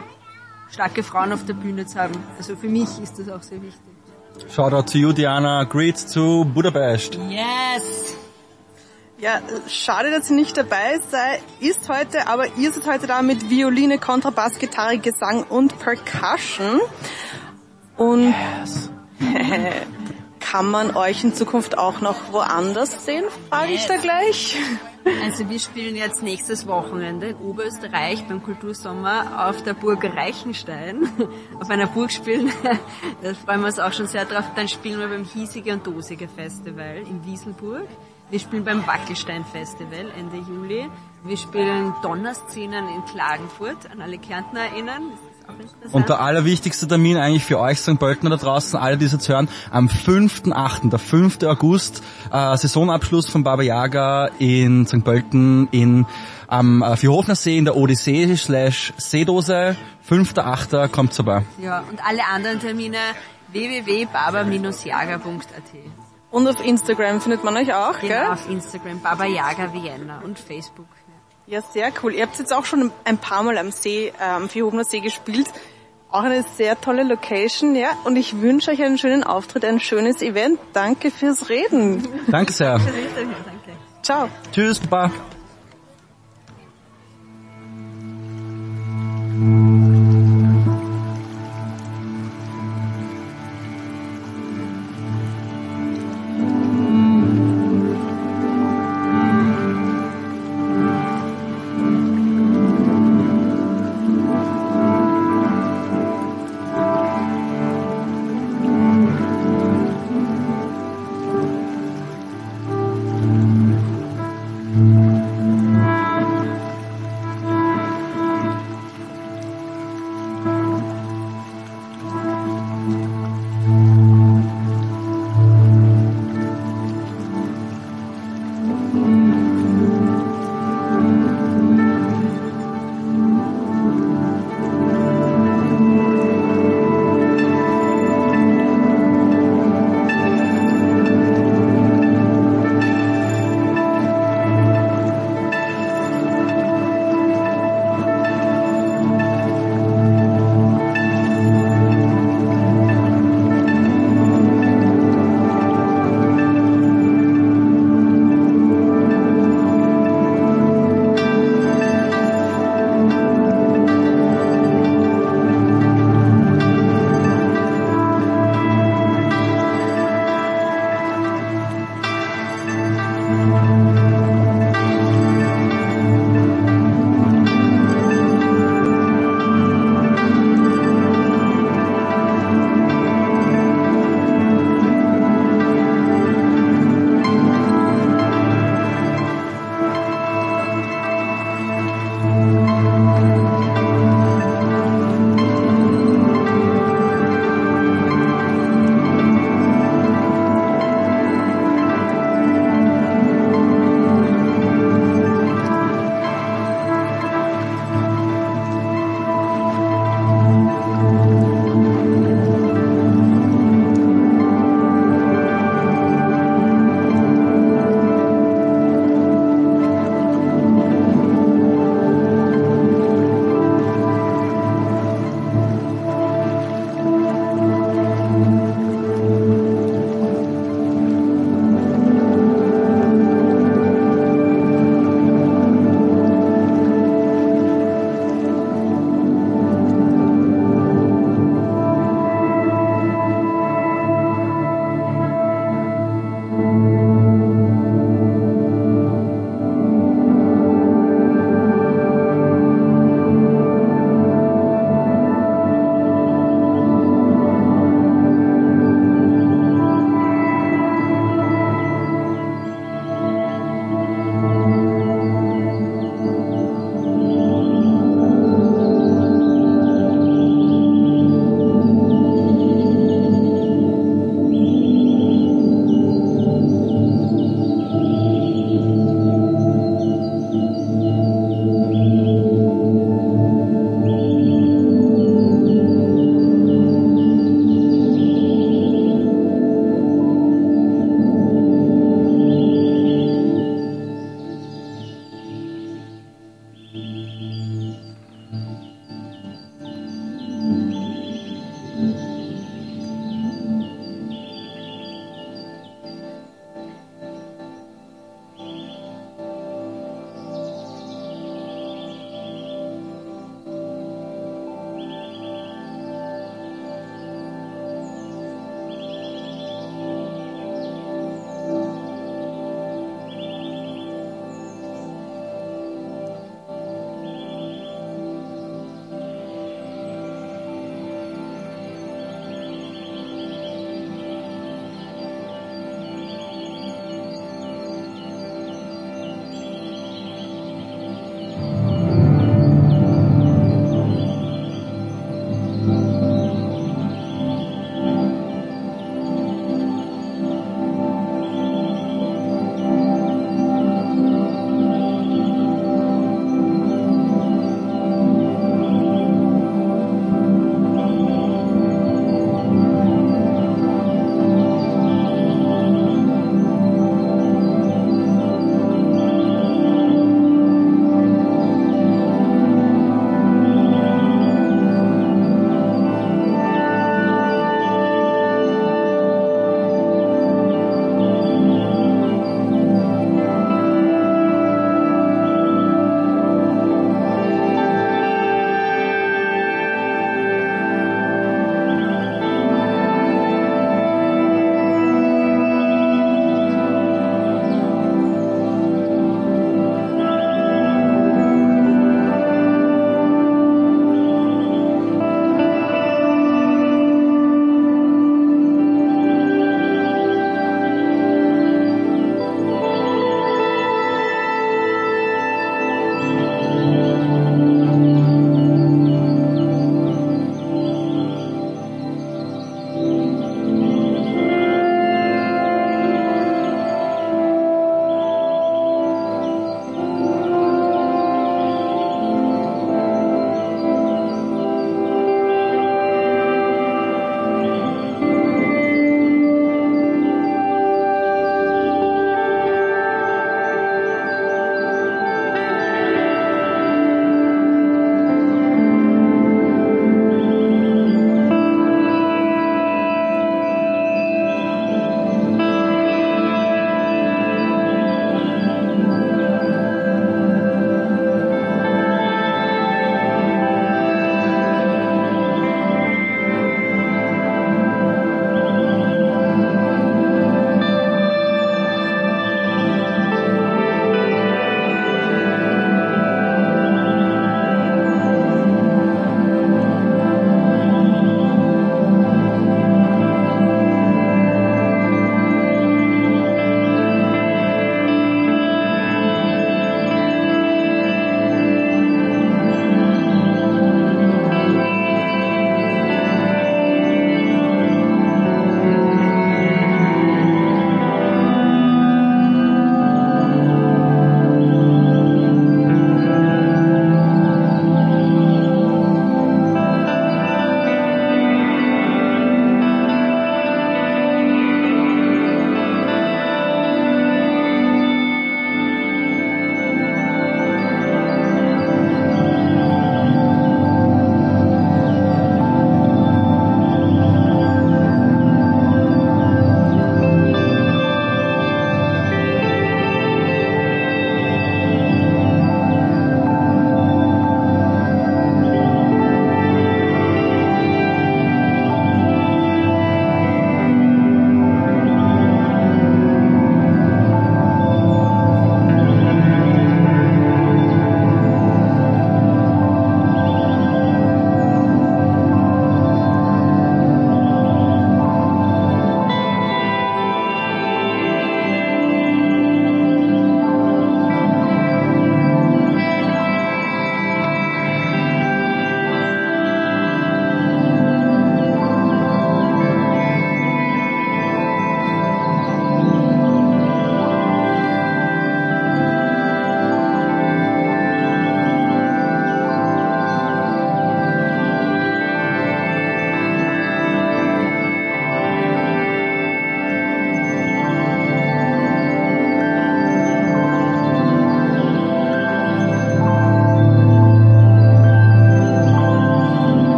starke 0.70 1.02
Frauen 1.02 1.32
auf 1.32 1.44
der 1.44 1.54
Bühne 1.54 1.84
zu 1.86 1.98
haben. 1.98 2.14
Also 2.38 2.56
für 2.56 2.68
mich 2.68 2.88
ist 3.02 3.18
das 3.18 3.28
auch 3.28 3.42
sehr 3.42 3.60
wichtig. 3.60 3.80
Shoutout 4.54 4.90
to 4.90 4.98
you, 4.98 5.12
Diana. 5.12 5.64
Greets 5.64 6.12
to 6.12 6.44
Budapest. 6.44 7.18
Yes! 7.28 8.16
Ja, 9.18 9.40
schade, 9.68 10.10
dass 10.10 10.26
sie 10.26 10.34
nicht 10.34 10.56
dabei 10.56 10.98
sei, 11.10 11.40
ist 11.60 11.88
heute, 11.88 12.26
aber 12.26 12.46
ihr 12.56 12.72
seid 12.72 12.86
heute 12.86 13.06
da 13.06 13.22
mit 13.22 13.48
Violine, 13.48 13.98
Kontrabass, 13.98 14.58
Gitarre, 14.58 14.98
Gesang 14.98 15.44
und 15.44 15.78
Percussion. 15.78 16.80
Und 17.96 18.34
kann 20.40 20.70
man 20.70 20.96
euch 20.96 21.24
in 21.24 21.34
Zukunft 21.34 21.78
auch 21.78 22.00
noch 22.00 22.32
woanders 22.32 23.04
sehen, 23.04 23.24
frage 23.48 23.72
ich 23.72 23.86
da 23.86 23.96
gleich. 23.96 24.56
Also 25.24 25.48
wir 25.48 25.58
spielen 25.58 25.96
jetzt 25.96 26.22
nächstes 26.22 26.66
Wochenende 26.66 27.28
in 27.28 27.36
Oberösterreich 27.36 28.24
beim 28.28 28.42
Kultursommer 28.42 29.48
auf 29.48 29.62
der 29.62 29.74
Burg 29.74 30.04
Reichenstein. 30.04 31.08
Auf 31.60 31.70
einer 31.70 31.86
Burg 31.86 32.12
spielen, 32.12 32.52
da 33.22 33.34
freuen 33.34 33.60
wir 33.60 33.66
uns 33.66 33.78
auch 33.78 33.92
schon 33.92 34.06
sehr 34.06 34.24
drauf. 34.24 34.44
Dann 34.54 34.68
spielen 34.68 35.00
wir 35.00 35.08
beim 35.08 35.24
Hiesige 35.24 35.72
und 35.72 35.86
Dosige 35.86 36.28
Festival 36.28 36.98
in 36.98 37.24
Wieselburg. 37.24 37.88
Wir 38.30 38.38
spielen 38.38 38.64
beim 38.64 38.86
Wackelstein 38.86 39.44
Festival 39.44 40.10
Ende 40.16 40.36
Juli. 40.36 40.88
Wir 41.24 41.36
spielen 41.36 41.94
Donnerszenen 42.02 42.88
in 42.88 43.04
Klagenfurt, 43.06 43.90
an 43.90 44.00
alle 44.00 44.18
Kärntner 44.18 44.74
Und 45.92 46.08
der 46.08 46.20
allerwichtigste 46.20 46.86
Termin 46.88 47.16
eigentlich 47.16 47.44
für 47.44 47.58
euch 47.58 47.78
St. 47.80 47.98
Pöltener 47.98 48.30
da 48.30 48.36
draußen, 48.36 48.78
alle 48.78 48.96
die 48.96 49.04
es 49.06 49.12
jetzt 49.12 49.28
hören, 49.28 49.48
am 49.70 49.88
5.8., 49.88 50.90
der 50.90 50.98
5. 50.98 51.42
August, 51.44 52.02
äh, 52.32 52.56
Saisonabschluss 52.56 53.28
von 53.28 53.44
Baba 53.44 53.62
Yaga 53.62 54.30
in 54.38 54.86
St. 54.86 55.04
Pölten 55.04 55.68
in 55.70 56.06
am 56.48 56.82
äh, 56.82 56.96
Vierhofner 56.96 57.34
See 57.34 57.58
in 57.58 57.64
der 57.64 57.76
Odyssee 57.76 58.34
slash 58.36 58.92
Seedose. 58.96 59.76
5.8. 60.08 60.88
kommt 60.88 61.14
vorbei. 61.14 61.44
ja, 61.60 61.80
und 61.90 62.00
alle 62.04 62.22
anderen 62.32 62.60
Termine 62.60 62.98
www.baba-jager.at. 63.52 65.62
Und 66.30 66.48
auf 66.48 66.64
Instagram 66.64 67.20
findet 67.20 67.44
man 67.44 67.56
euch 67.56 67.72
auch, 67.74 67.98
Genau, 68.00 68.14
gell? 68.14 68.26
auf 68.26 68.48
Instagram, 68.48 69.00
Baba 69.00 69.26
Yaga 69.26 69.72
Vienna 69.72 70.20
und 70.24 70.38
Facebook. 70.38 70.86
Ja, 71.46 71.60
sehr 71.60 71.92
cool. 72.02 72.14
Ihr 72.14 72.22
habt 72.22 72.38
jetzt 72.38 72.52
auch 72.52 72.64
schon 72.64 72.92
ein 73.04 73.18
paar 73.18 73.42
Mal 73.42 73.58
am 73.58 73.70
See, 73.72 74.08
äh, 74.08 74.22
am 74.22 74.48
Vierhofener 74.48 74.84
See 74.84 75.00
gespielt. 75.00 75.48
Auch 76.10 76.24
eine 76.24 76.44
sehr 76.56 76.80
tolle 76.80 77.04
Location, 77.04 77.74
ja. 77.74 77.88
Und 78.04 78.16
ich 78.16 78.40
wünsche 78.40 78.70
euch 78.70 78.82
einen 78.82 78.98
schönen 78.98 79.24
Auftritt, 79.24 79.64
ein 79.64 79.80
schönes 79.80 80.20
Event. 80.20 80.58
Danke 80.72 81.10
fürs 81.10 81.48
Reden. 81.48 82.06
Danke 82.28 82.52
sehr. 82.52 82.78
Danke. 82.78 82.92
Ciao. 84.02 84.28
Tschüss, 84.52 84.78
Baba. 84.78 85.10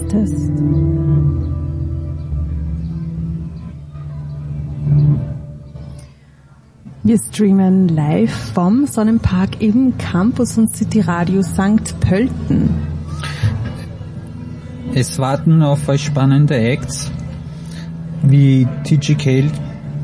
Test. 0.00 0.50
Wir 7.02 7.18
streamen 7.18 7.88
live 7.88 8.32
vom 8.54 8.86
Sonnenpark 8.86 9.60
im 9.60 9.98
Campus 9.98 10.56
und 10.56 10.74
City 10.74 11.00
Radio 11.00 11.42
St. 11.42 12.00
Pölten. 12.00 12.70
Es 14.94 15.18
warten 15.18 15.62
auf 15.62 15.88
euch 15.88 16.04
spannende 16.04 16.56
Acts 16.56 17.10
wie 18.22 18.66
TGK 18.84 19.50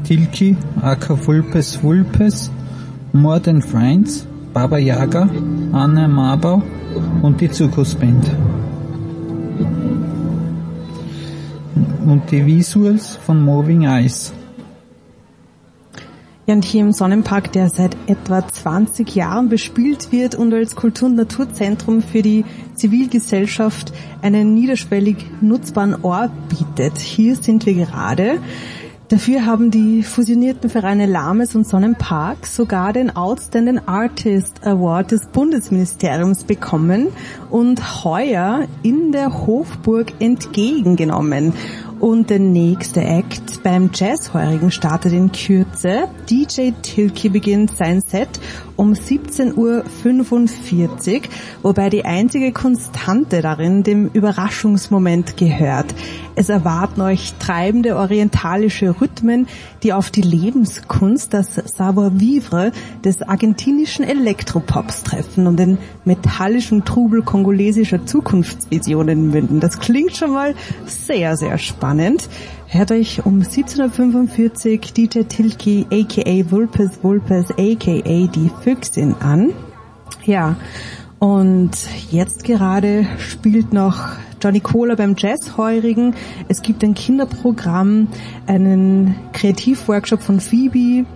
Tilki, 0.05 0.57
Aka 0.83 1.17
Vulpes 1.27 1.83
Vulpes, 1.83 2.51
More 3.13 3.41
Than 3.41 3.63
Friends, 3.63 4.27
Baba 4.53 4.77
Yaga, 4.79 5.29
Anne 5.73 6.09
Mabau 6.09 6.63
und 7.23 7.41
die 7.41 7.51
Zirkusband. 7.51 8.27
Und 12.07 12.31
die 12.31 12.45
Visuals 12.45 13.17
von 13.17 13.43
Moving 13.43 13.83
Eyes. 13.83 14.33
Ja, 16.47 16.55
und 16.55 16.65
hier 16.65 16.81
im 16.81 16.93
Sonnenpark, 16.93 17.53
der 17.53 17.69
seit 17.69 17.97
etwa 18.07 18.47
20 18.47 19.15
Jahren 19.15 19.49
bespielt 19.49 20.11
wird 20.11 20.35
und 20.35 20.53
als 20.53 20.75
Kultur- 20.75 21.09
und 21.09 21.15
Naturzentrum 21.15 22.03
für 22.03 22.23
die 22.23 22.45
Zivilgesellschaft 22.75 23.93
einen 24.23 24.55
niederschwellig 24.55 25.17
nutzbaren 25.41 26.03
Ort 26.03 26.33
bietet. 26.49 26.99
Hier 26.99 27.37
sind 27.37 27.67
wir 27.67 27.75
gerade. 27.75 28.41
Dafür 29.11 29.45
haben 29.45 29.73
die 29.73 30.05
fusionierten 30.05 30.71
Vereine 30.71 31.07
Lames 31.07 31.57
und 31.57 31.67
Sonnenpark 31.67 32.47
sogar 32.47 32.93
den 32.93 33.15
Outstanding 33.17 33.81
Artist 33.87 34.65
Award 34.65 35.11
des 35.11 35.27
Bundesministeriums 35.27 36.45
bekommen 36.45 37.09
und 37.51 38.05
heuer 38.05 38.69
in 38.85 39.11
der 39.11 39.47
Hofburg 39.47 40.13
entgegengenommen. 40.21 41.55
Und 42.01 42.31
der 42.31 42.39
nächste 42.39 43.03
Act 43.03 43.63
beim 43.63 43.91
Jazzheurigen 43.93 44.71
startet 44.71 45.13
in 45.13 45.31
Kürze. 45.33 46.09
DJ 46.31 46.71
Tilke 46.81 47.29
beginnt 47.29 47.77
sein 47.77 48.01
Set 48.01 48.41
um 48.77 48.95
17.45 48.95 49.55
Uhr, 49.57 51.21
wobei 51.61 51.91
die 51.91 52.07
einzige 52.07 52.53
Konstante 52.53 53.43
darin 53.43 53.83
dem 53.83 54.09
Überraschungsmoment 54.09 55.37
gehört. 55.37 55.95
Es 56.37 56.49
erwarten 56.49 57.03
euch 57.03 57.35
treibende 57.39 57.97
orientalische 57.97 58.99
Rhythmen, 58.99 59.47
die 59.83 59.93
auf 59.93 60.09
die 60.09 60.23
Lebenskunst, 60.23 61.35
das 61.35 61.57
Savoir-vivre 61.57 62.73
des 63.05 63.21
argentinischen 63.21 64.07
Elektropops 64.07 65.03
treffen 65.03 65.47
und 65.47 65.59
den 65.59 65.77
metallischen 66.07 66.87
Trubel 66.87 67.21
kongolesischer 67.21 68.07
Zukunftsvisionen 68.07 69.31
münden. 69.31 69.61
Das 69.61 69.79
klingt 69.81 70.17
schon 70.17 70.33
mal 70.33 70.55
sehr, 70.87 71.37
sehr 71.37 71.59
spannend. 71.59 71.90
Hört 72.67 72.93
euch 72.93 73.27
um 73.27 73.41
17.45 73.41 74.73
Uhr 74.73 74.95
DJ 74.97 75.21
Tilki 75.23 75.87
aka 75.91 76.51
Vulpes 76.51 77.03
Vulpes 77.03 77.51
aka 77.51 78.27
die 78.27 78.51
Füchsin 78.63 79.15
an. 79.21 79.53
Ja, 80.25 80.57
und 81.19 81.73
jetzt 82.11 82.45
gerade 82.45 83.07
spielt 83.19 83.73
noch 83.73 84.11
Johnny 84.41 84.61
Kohler 84.61 84.97
beim 84.97 85.17
Jazzheurigen. 85.19 86.15
Es 86.49 86.63
gibt 86.63 86.83
ein 86.83 86.95
Kinderprogramm, 86.95 88.09
einen 88.47 89.17
Kreativworkshop 89.33 90.23
von 90.23 90.41
Phoebe. 90.41 91.07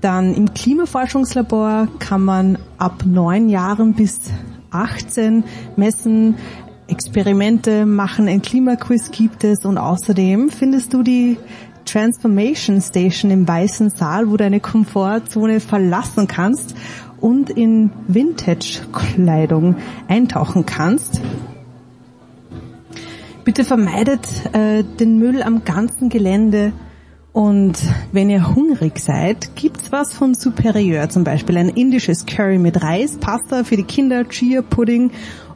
Dann 0.00 0.34
im 0.34 0.52
Klimaforschungslabor 0.52 1.88
kann 1.98 2.22
man 2.22 2.58
ab 2.76 3.04
neun 3.06 3.48
Jahren 3.48 3.94
bis 3.94 4.20
18 4.70 5.44
messen. 5.76 6.34
Experimente 6.86 7.86
machen, 7.86 8.28
ein 8.28 8.42
Klimaquiz 8.42 9.10
gibt 9.10 9.44
es 9.44 9.64
und 9.64 9.78
außerdem 9.78 10.50
findest 10.50 10.92
du 10.92 11.02
die 11.02 11.38
Transformation 11.86 12.80
Station 12.80 13.30
im 13.30 13.48
Weißen 13.48 13.90
Saal, 13.90 14.30
wo 14.30 14.36
du 14.36 14.44
eine 14.44 14.60
Komfortzone 14.60 15.60
verlassen 15.60 16.26
kannst 16.26 16.74
und 17.20 17.50
in 17.50 17.90
Vintage-Kleidung 18.08 19.76
eintauchen 20.08 20.66
kannst. 20.66 21.20
Bitte 23.44 23.64
vermeidet 23.64 24.26
äh, 24.52 24.84
den 24.84 25.18
Müll 25.18 25.42
am 25.42 25.64
ganzen 25.64 26.08
Gelände 26.08 26.72
und 27.34 27.76
wenn 28.12 28.30
ihr 28.30 28.54
hungrig 28.54 29.00
seid, 29.00 29.56
gibt's 29.56 29.90
was 29.90 30.14
von 30.14 30.34
Superior, 30.34 31.08
zum 31.08 31.24
Beispiel 31.24 31.56
ein 31.58 31.68
indisches 31.68 32.26
Curry 32.26 32.58
mit 32.58 32.80
Reis, 32.80 33.16
Pasta 33.18 33.64
für 33.64 33.76
die 33.76 33.82
Kinder, 33.82 34.28
Chia 34.28 34.62
Pudding 34.62 35.10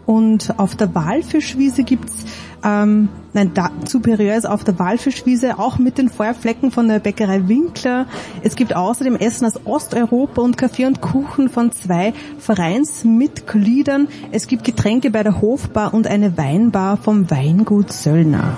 und 0.08 0.58
auf 0.58 0.74
der 0.74 0.94
Walfischwiese 0.94 1.84
gibt's 1.84 2.24
ähm, 2.64 3.10
nein, 3.34 3.52
da, 3.52 3.70
Superior 3.86 4.34
ist 4.34 4.48
auf 4.48 4.64
der 4.64 4.78
Walfischwiese 4.78 5.58
auch 5.58 5.76
mit 5.78 5.98
den 5.98 6.08
Feuerflecken 6.08 6.70
von 6.70 6.88
der 6.88 6.98
Bäckerei 6.98 7.46
Winkler. 7.46 8.06
Es 8.42 8.56
gibt 8.56 8.74
außerdem 8.74 9.16
Essen 9.16 9.44
aus 9.44 9.60
Osteuropa 9.66 10.40
und 10.40 10.56
Kaffee 10.56 10.86
und 10.86 11.02
Kuchen 11.02 11.50
von 11.50 11.72
zwei 11.72 12.14
Vereinsmitgliedern. 12.38 14.08
Es 14.32 14.46
gibt 14.46 14.64
Getränke 14.64 15.10
bei 15.10 15.22
der 15.22 15.42
Hofbar 15.42 15.92
und 15.92 16.06
eine 16.06 16.38
Weinbar 16.38 16.96
vom 16.96 17.30
Weingut 17.30 17.92
Söllner. 17.92 18.56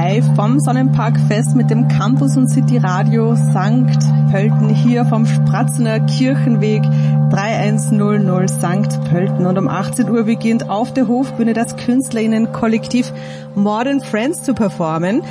Live 0.00 0.36
vom 0.36 0.60
Sonnenparkfest 0.60 1.56
mit 1.56 1.70
dem 1.70 1.88
Campus 1.88 2.36
und 2.36 2.46
City 2.46 2.78
Radio 2.78 3.34
St. 3.34 4.30
Pölten 4.30 4.68
hier 4.68 5.04
vom 5.04 5.26
Spratzener 5.26 5.98
Kirchenweg 5.98 6.82
3100 7.30 8.48
St. 8.48 9.02
Pölten. 9.10 9.44
Und 9.44 9.58
um 9.58 9.66
18 9.66 10.08
Uhr 10.08 10.22
beginnt 10.22 10.70
auf 10.70 10.94
der 10.94 11.08
Hofbühne 11.08 11.52
das 11.52 11.76
Künstlerinnenkollektiv 11.76 13.12
Modern 13.56 14.00
Friends 14.00 14.44
zu 14.44 14.54
performen. 14.54 15.22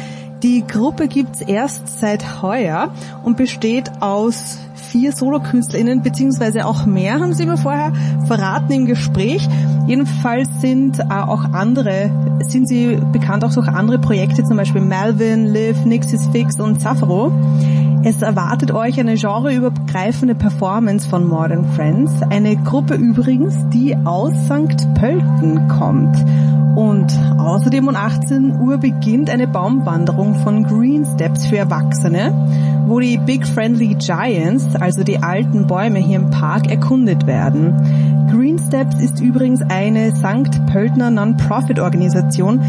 Die 0.43 0.65
Gruppe 0.67 1.07
gibt's 1.07 1.41
erst 1.41 1.99
seit 1.99 2.43
heuer 2.43 2.91
und 3.23 3.37
besteht 3.37 3.91
aus 4.01 4.59
vier 4.75 5.11
SolokünstlerInnen, 5.11 6.03
beziehungsweise 6.03 6.65
auch 6.65 6.85
mehr, 6.85 7.19
haben 7.19 7.33
sie 7.33 7.47
mir 7.47 7.57
vorher 7.57 7.91
verraten 8.25 8.71
im 8.71 8.85
Gespräch. 8.85 9.47
Jedenfalls 9.87 10.47
sind 10.61 10.99
äh, 10.99 11.03
auch 11.09 11.43
andere, 11.53 12.11
sind 12.41 12.67
sie 12.67 12.99
bekannt 13.11 13.43
auch 13.43 13.53
durch 13.53 13.67
andere 13.67 13.97
Projekte, 13.97 14.43
zum 14.43 14.57
Beispiel 14.57 14.81
Melvin, 14.81 15.45
Liv, 15.45 15.85
Nixis 15.85 16.27
Fix 16.27 16.59
und 16.59 16.81
Zafro. 16.81 17.31
Es 18.03 18.21
erwartet 18.21 18.71
euch 18.71 18.99
eine 18.99 19.15
genreübergreifende 19.15 20.35
Performance 20.35 21.09
von 21.09 21.27
Modern 21.27 21.65
Friends, 21.73 22.11
eine 22.29 22.55
Gruppe 22.57 22.93
übrigens, 22.93 23.55
die 23.69 23.95
aus 24.05 24.33
St. 24.45 24.93
Pölten 24.93 25.67
kommt. 25.67 26.15
Und 26.77 27.11
außerdem 27.39 27.87
um 27.87 27.95
18 27.95 28.59
Uhr 28.59 28.77
beginnt 28.77 29.31
eine 29.31 29.47
Baumwanderung 29.47 30.35
von 30.35 30.63
Green 30.63 31.07
Steps 31.07 31.47
für 31.47 31.57
Erwachsene, 31.57 32.31
wo 32.85 32.99
die 32.99 33.17
Big 33.17 33.47
Friendly 33.47 33.95
Giants, 33.95 34.75
also 34.75 35.03
die 35.03 35.17
alten 35.17 35.65
Bäume 35.65 35.97
hier 35.97 36.17
im 36.17 36.29
Park, 36.29 36.69
erkundet 36.69 37.25
werden. 37.25 37.73
Green 38.31 38.59
Steps 38.59 39.01
ist 39.01 39.19
übrigens 39.19 39.63
eine 39.63 40.15
St. 40.17 40.67
Pöltner 40.67 41.09
Non-Profit-Organisation, 41.09 42.61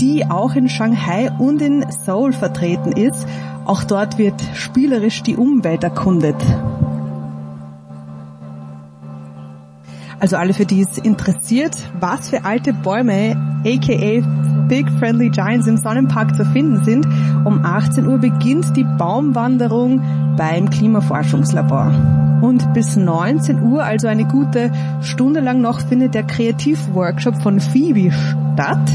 die 0.00 0.24
auch 0.30 0.54
in 0.54 0.68
Shanghai 0.68 1.32
und 1.36 1.60
in 1.60 1.84
Seoul 1.90 2.32
vertreten 2.32 2.92
ist. 2.92 3.26
Auch 3.64 3.82
dort 3.82 4.16
wird 4.16 4.40
spielerisch 4.54 5.24
die 5.24 5.34
Umwelt 5.34 5.82
erkundet. 5.82 6.36
Also 10.18 10.36
alle, 10.36 10.54
für 10.54 10.64
die 10.64 10.80
es 10.80 10.98
interessiert, 10.98 11.76
was 12.00 12.30
für 12.30 12.44
alte 12.44 12.72
Bäume, 12.72 13.36
aka 13.64 14.22
Big 14.68 14.90
Friendly 14.98 15.28
Giants 15.30 15.66
im 15.66 15.76
Sonnenpark 15.76 16.34
zu 16.36 16.44
finden 16.46 16.84
sind, 16.84 17.06
um 17.44 17.64
18 17.64 18.06
Uhr 18.06 18.18
beginnt 18.18 18.76
die 18.76 18.84
Baumwanderung 18.84 20.00
beim 20.36 20.70
Klimaforschungslabor. 20.70 21.92
Und 22.40 22.72
bis 22.74 22.96
19 22.96 23.62
Uhr, 23.62 23.84
also 23.84 24.08
eine 24.08 24.24
gute 24.24 24.72
Stunde 25.02 25.40
lang 25.40 25.60
noch, 25.60 25.80
findet 25.80 26.14
der 26.14 26.24
Kreativworkshop 26.24 27.42
von 27.42 27.60
Phoebe 27.60 28.12
statt, 28.12 28.90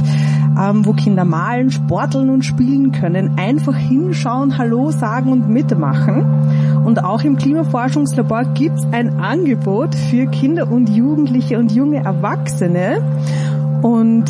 ähm, 0.60 0.86
wo 0.86 0.94
Kinder 0.94 1.26
malen, 1.26 1.72
sporteln 1.72 2.30
und 2.30 2.44
spielen 2.44 2.92
können. 2.92 3.38
Einfach 3.38 3.76
hinschauen, 3.76 4.58
Hallo 4.58 4.92
sagen 4.92 5.32
und 5.32 5.50
mitmachen. 5.50 6.26
Und 6.86 7.04
auch 7.04 7.24
im 7.24 7.38
Klimaforschungslabor 7.38 8.46
gibt's 8.54 8.86
ein 8.92 9.20
Angebot 9.20 9.96
für 9.96 10.28
Kinder 10.28 10.70
und 10.70 10.90
Jugendliche 10.90 11.58
und 11.60 11.72
junge 11.72 12.04
Erwachsene. 12.04 13.02
Und 13.82 14.26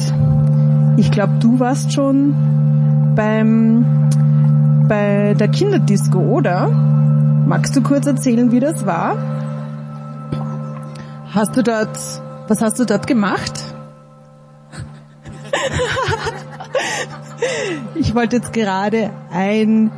ich 0.97 1.11
glaube, 1.11 1.34
du 1.39 1.59
warst 1.59 1.93
schon 1.93 2.34
beim 3.15 3.86
bei 4.88 5.36
der 5.36 5.47
Kinderdisco, 5.47 6.19
oder? 6.19 6.67
Magst 6.67 7.76
du 7.76 7.82
kurz 7.82 8.07
erzählen, 8.07 8.51
wie 8.51 8.59
das 8.59 8.86
war? 8.86 9.15
Hast 11.34 11.55
du 11.55 11.63
dort, 11.63 11.97
was 12.49 12.61
hast 12.61 12.78
du 12.78 12.86
dort 12.86 13.07
gemacht? 13.07 13.53
Ich 17.95 18.16
wollte 18.16 18.38
jetzt 18.38 18.54
gerade 18.54 19.12
ein 19.32 19.91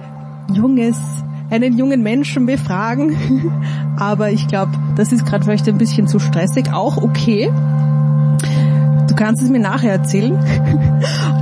junges, 0.54 0.98
einen 1.50 1.78
jungen 1.78 2.02
Menschen 2.04 2.46
befragen, 2.46 3.16
aber 3.98 4.32
ich 4.32 4.48
glaube, 4.48 4.72
das 4.96 5.12
ist 5.12 5.26
gerade 5.26 5.44
vielleicht 5.44 5.68
ein 5.68 5.78
bisschen 5.78 6.08
zu 6.08 6.20
stressig. 6.20 6.72
Auch 6.72 6.98
okay. 6.98 7.52
Du 9.08 9.16
kannst 9.16 9.44
es 9.44 9.50
mir 9.50 9.60
nachher 9.60 9.92
erzählen. 9.92 10.40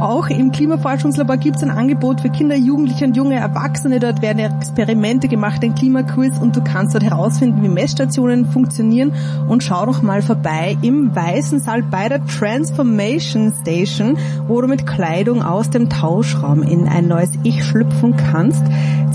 Auch 0.02 0.30
im 0.30 0.52
Klimaforschungslabor 0.52 1.38
gibt 1.38 1.58
es 1.58 1.64
ein 1.64 1.70
Angebot 1.70 2.22
für 2.22 2.30
Kinder, 2.30 2.56
Jugendliche 2.56 3.06
und 3.06 3.16
junge 3.16 3.36
Erwachsene. 3.36 4.00
Dort 4.00 4.24
werden 4.24 4.40
Experimente 4.40 5.28
gemacht, 5.28 5.64
ein 5.64 5.76
Klimaquiz 5.76 6.40
und 6.40 6.56
du 6.56 6.64
kannst 6.64 6.96
dort 6.96 7.04
herausfinden, 7.04 7.62
wie 7.62 7.68
Messstationen 7.68 8.48
funktionieren. 8.48 9.14
Und 9.48 9.62
schau 9.62 9.86
doch 9.86 10.02
mal 10.02 10.24
vorbei 10.24 10.76
im 10.82 11.16
Weißen 11.16 11.60
Saal 11.60 11.84
bei 11.84 12.10
der 12.10 12.26
Transformation 12.26 13.54
Station, 13.62 14.18
wo 14.48 14.60
du 14.60 14.68
mit 14.68 14.88
Kleidung 14.88 15.44
aus 15.44 15.70
dem 15.70 15.88
Tauschraum 15.88 16.64
in 16.64 16.88
ein 16.88 17.08
neues 17.08 17.34
Ich 17.44 17.64
schlüpfen 17.64 18.16
kannst. 18.18 18.64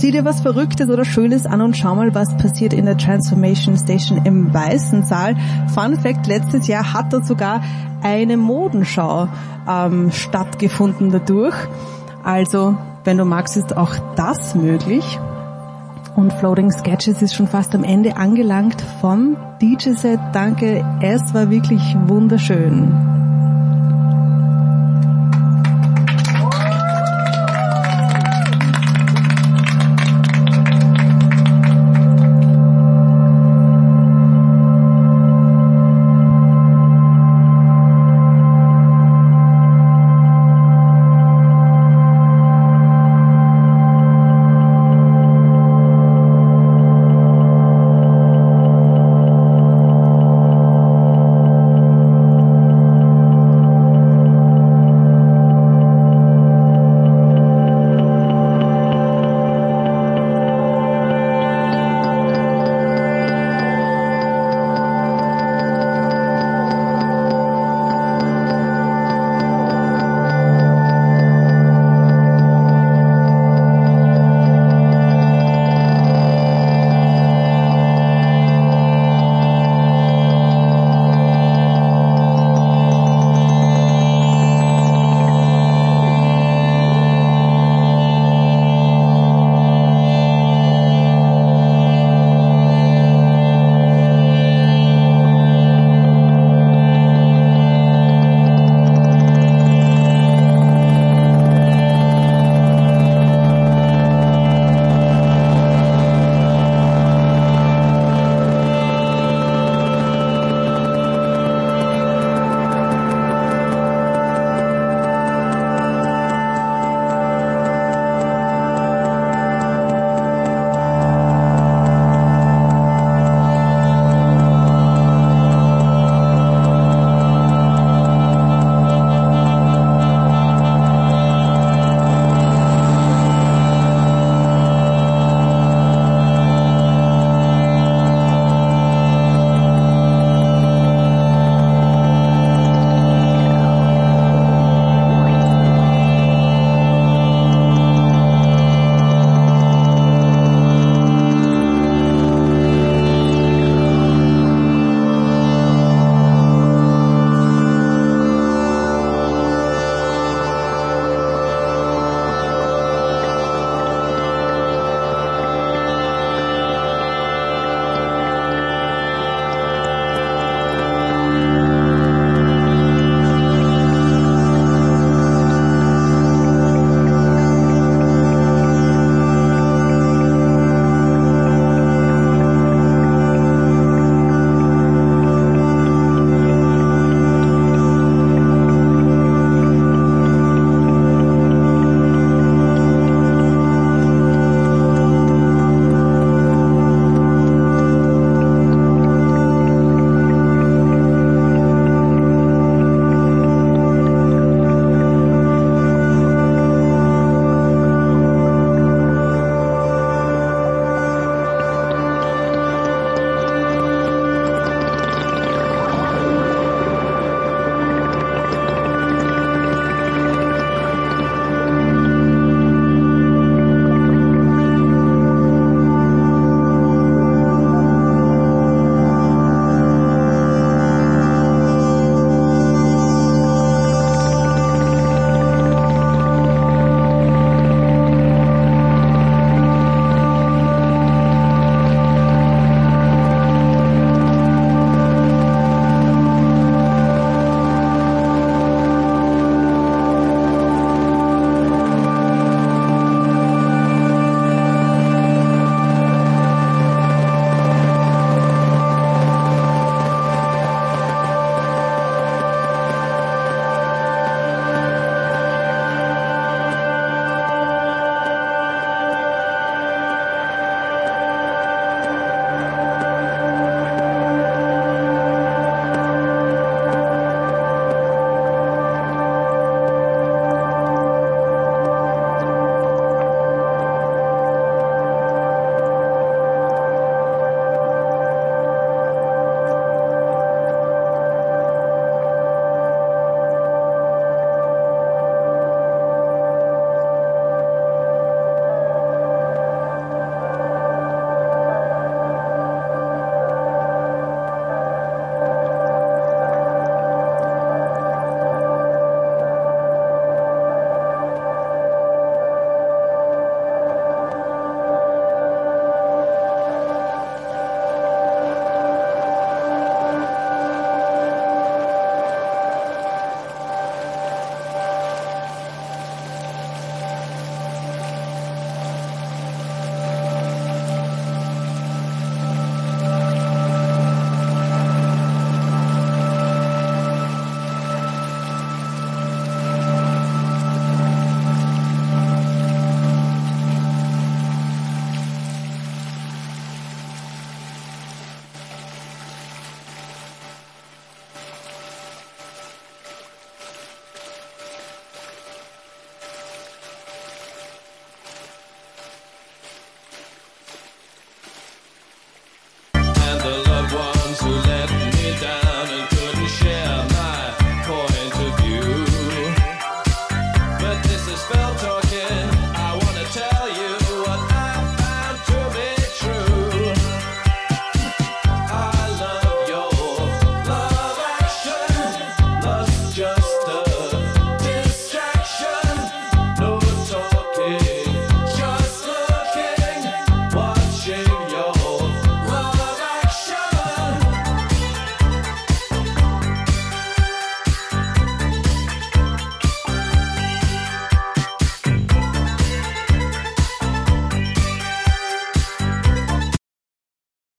Zieh 0.07 0.13
dir 0.13 0.25
was 0.25 0.41
Verrücktes 0.41 0.89
oder 0.89 1.05
Schönes 1.05 1.47
an 1.47 1.61
und 1.61 1.77
schau 1.77 1.97
mal, 1.97 2.15
was 2.15 2.37
passiert 2.37 2.73
in 2.73 2.85
der 2.85 2.97
Transformation 2.97 3.77
Station 3.77 4.25
im 4.25 4.55
Weißen 4.55 5.03
Saal. 5.03 5.35
Fun 5.75 5.99
Fact, 5.99 6.29
letztes 6.29 6.69
Jahr 6.69 6.93
hat 6.93 7.13
dort 7.13 7.27
sogar 7.27 7.61
eine 8.05 8.37
Modenschau 8.37 9.27
ähm, 9.69 10.13
stattgefunden 10.13 11.11
dadurch. 11.11 11.57
Also, 12.23 12.79
wenn 13.03 13.19
du 13.19 13.25
magst, 13.25 13.57
ist 13.57 13.77
auch 13.77 13.97
das 14.15 14.55
möglich. 14.55 15.19
Und 16.15 16.33
Floating 16.35 16.71
Sketches 16.71 17.21
ist 17.21 17.35
schon 17.35 17.49
fast 17.49 17.75
am 17.75 17.83
Ende 17.83 18.17
angelangt 18.17 18.81
von 19.01 19.37
DJ 19.61 19.91
Set. 19.95 20.21
Danke, 20.33 20.85
es 21.03 21.35
war 21.35 21.51
wirklich 21.51 21.83
wunderschön. 22.07 23.26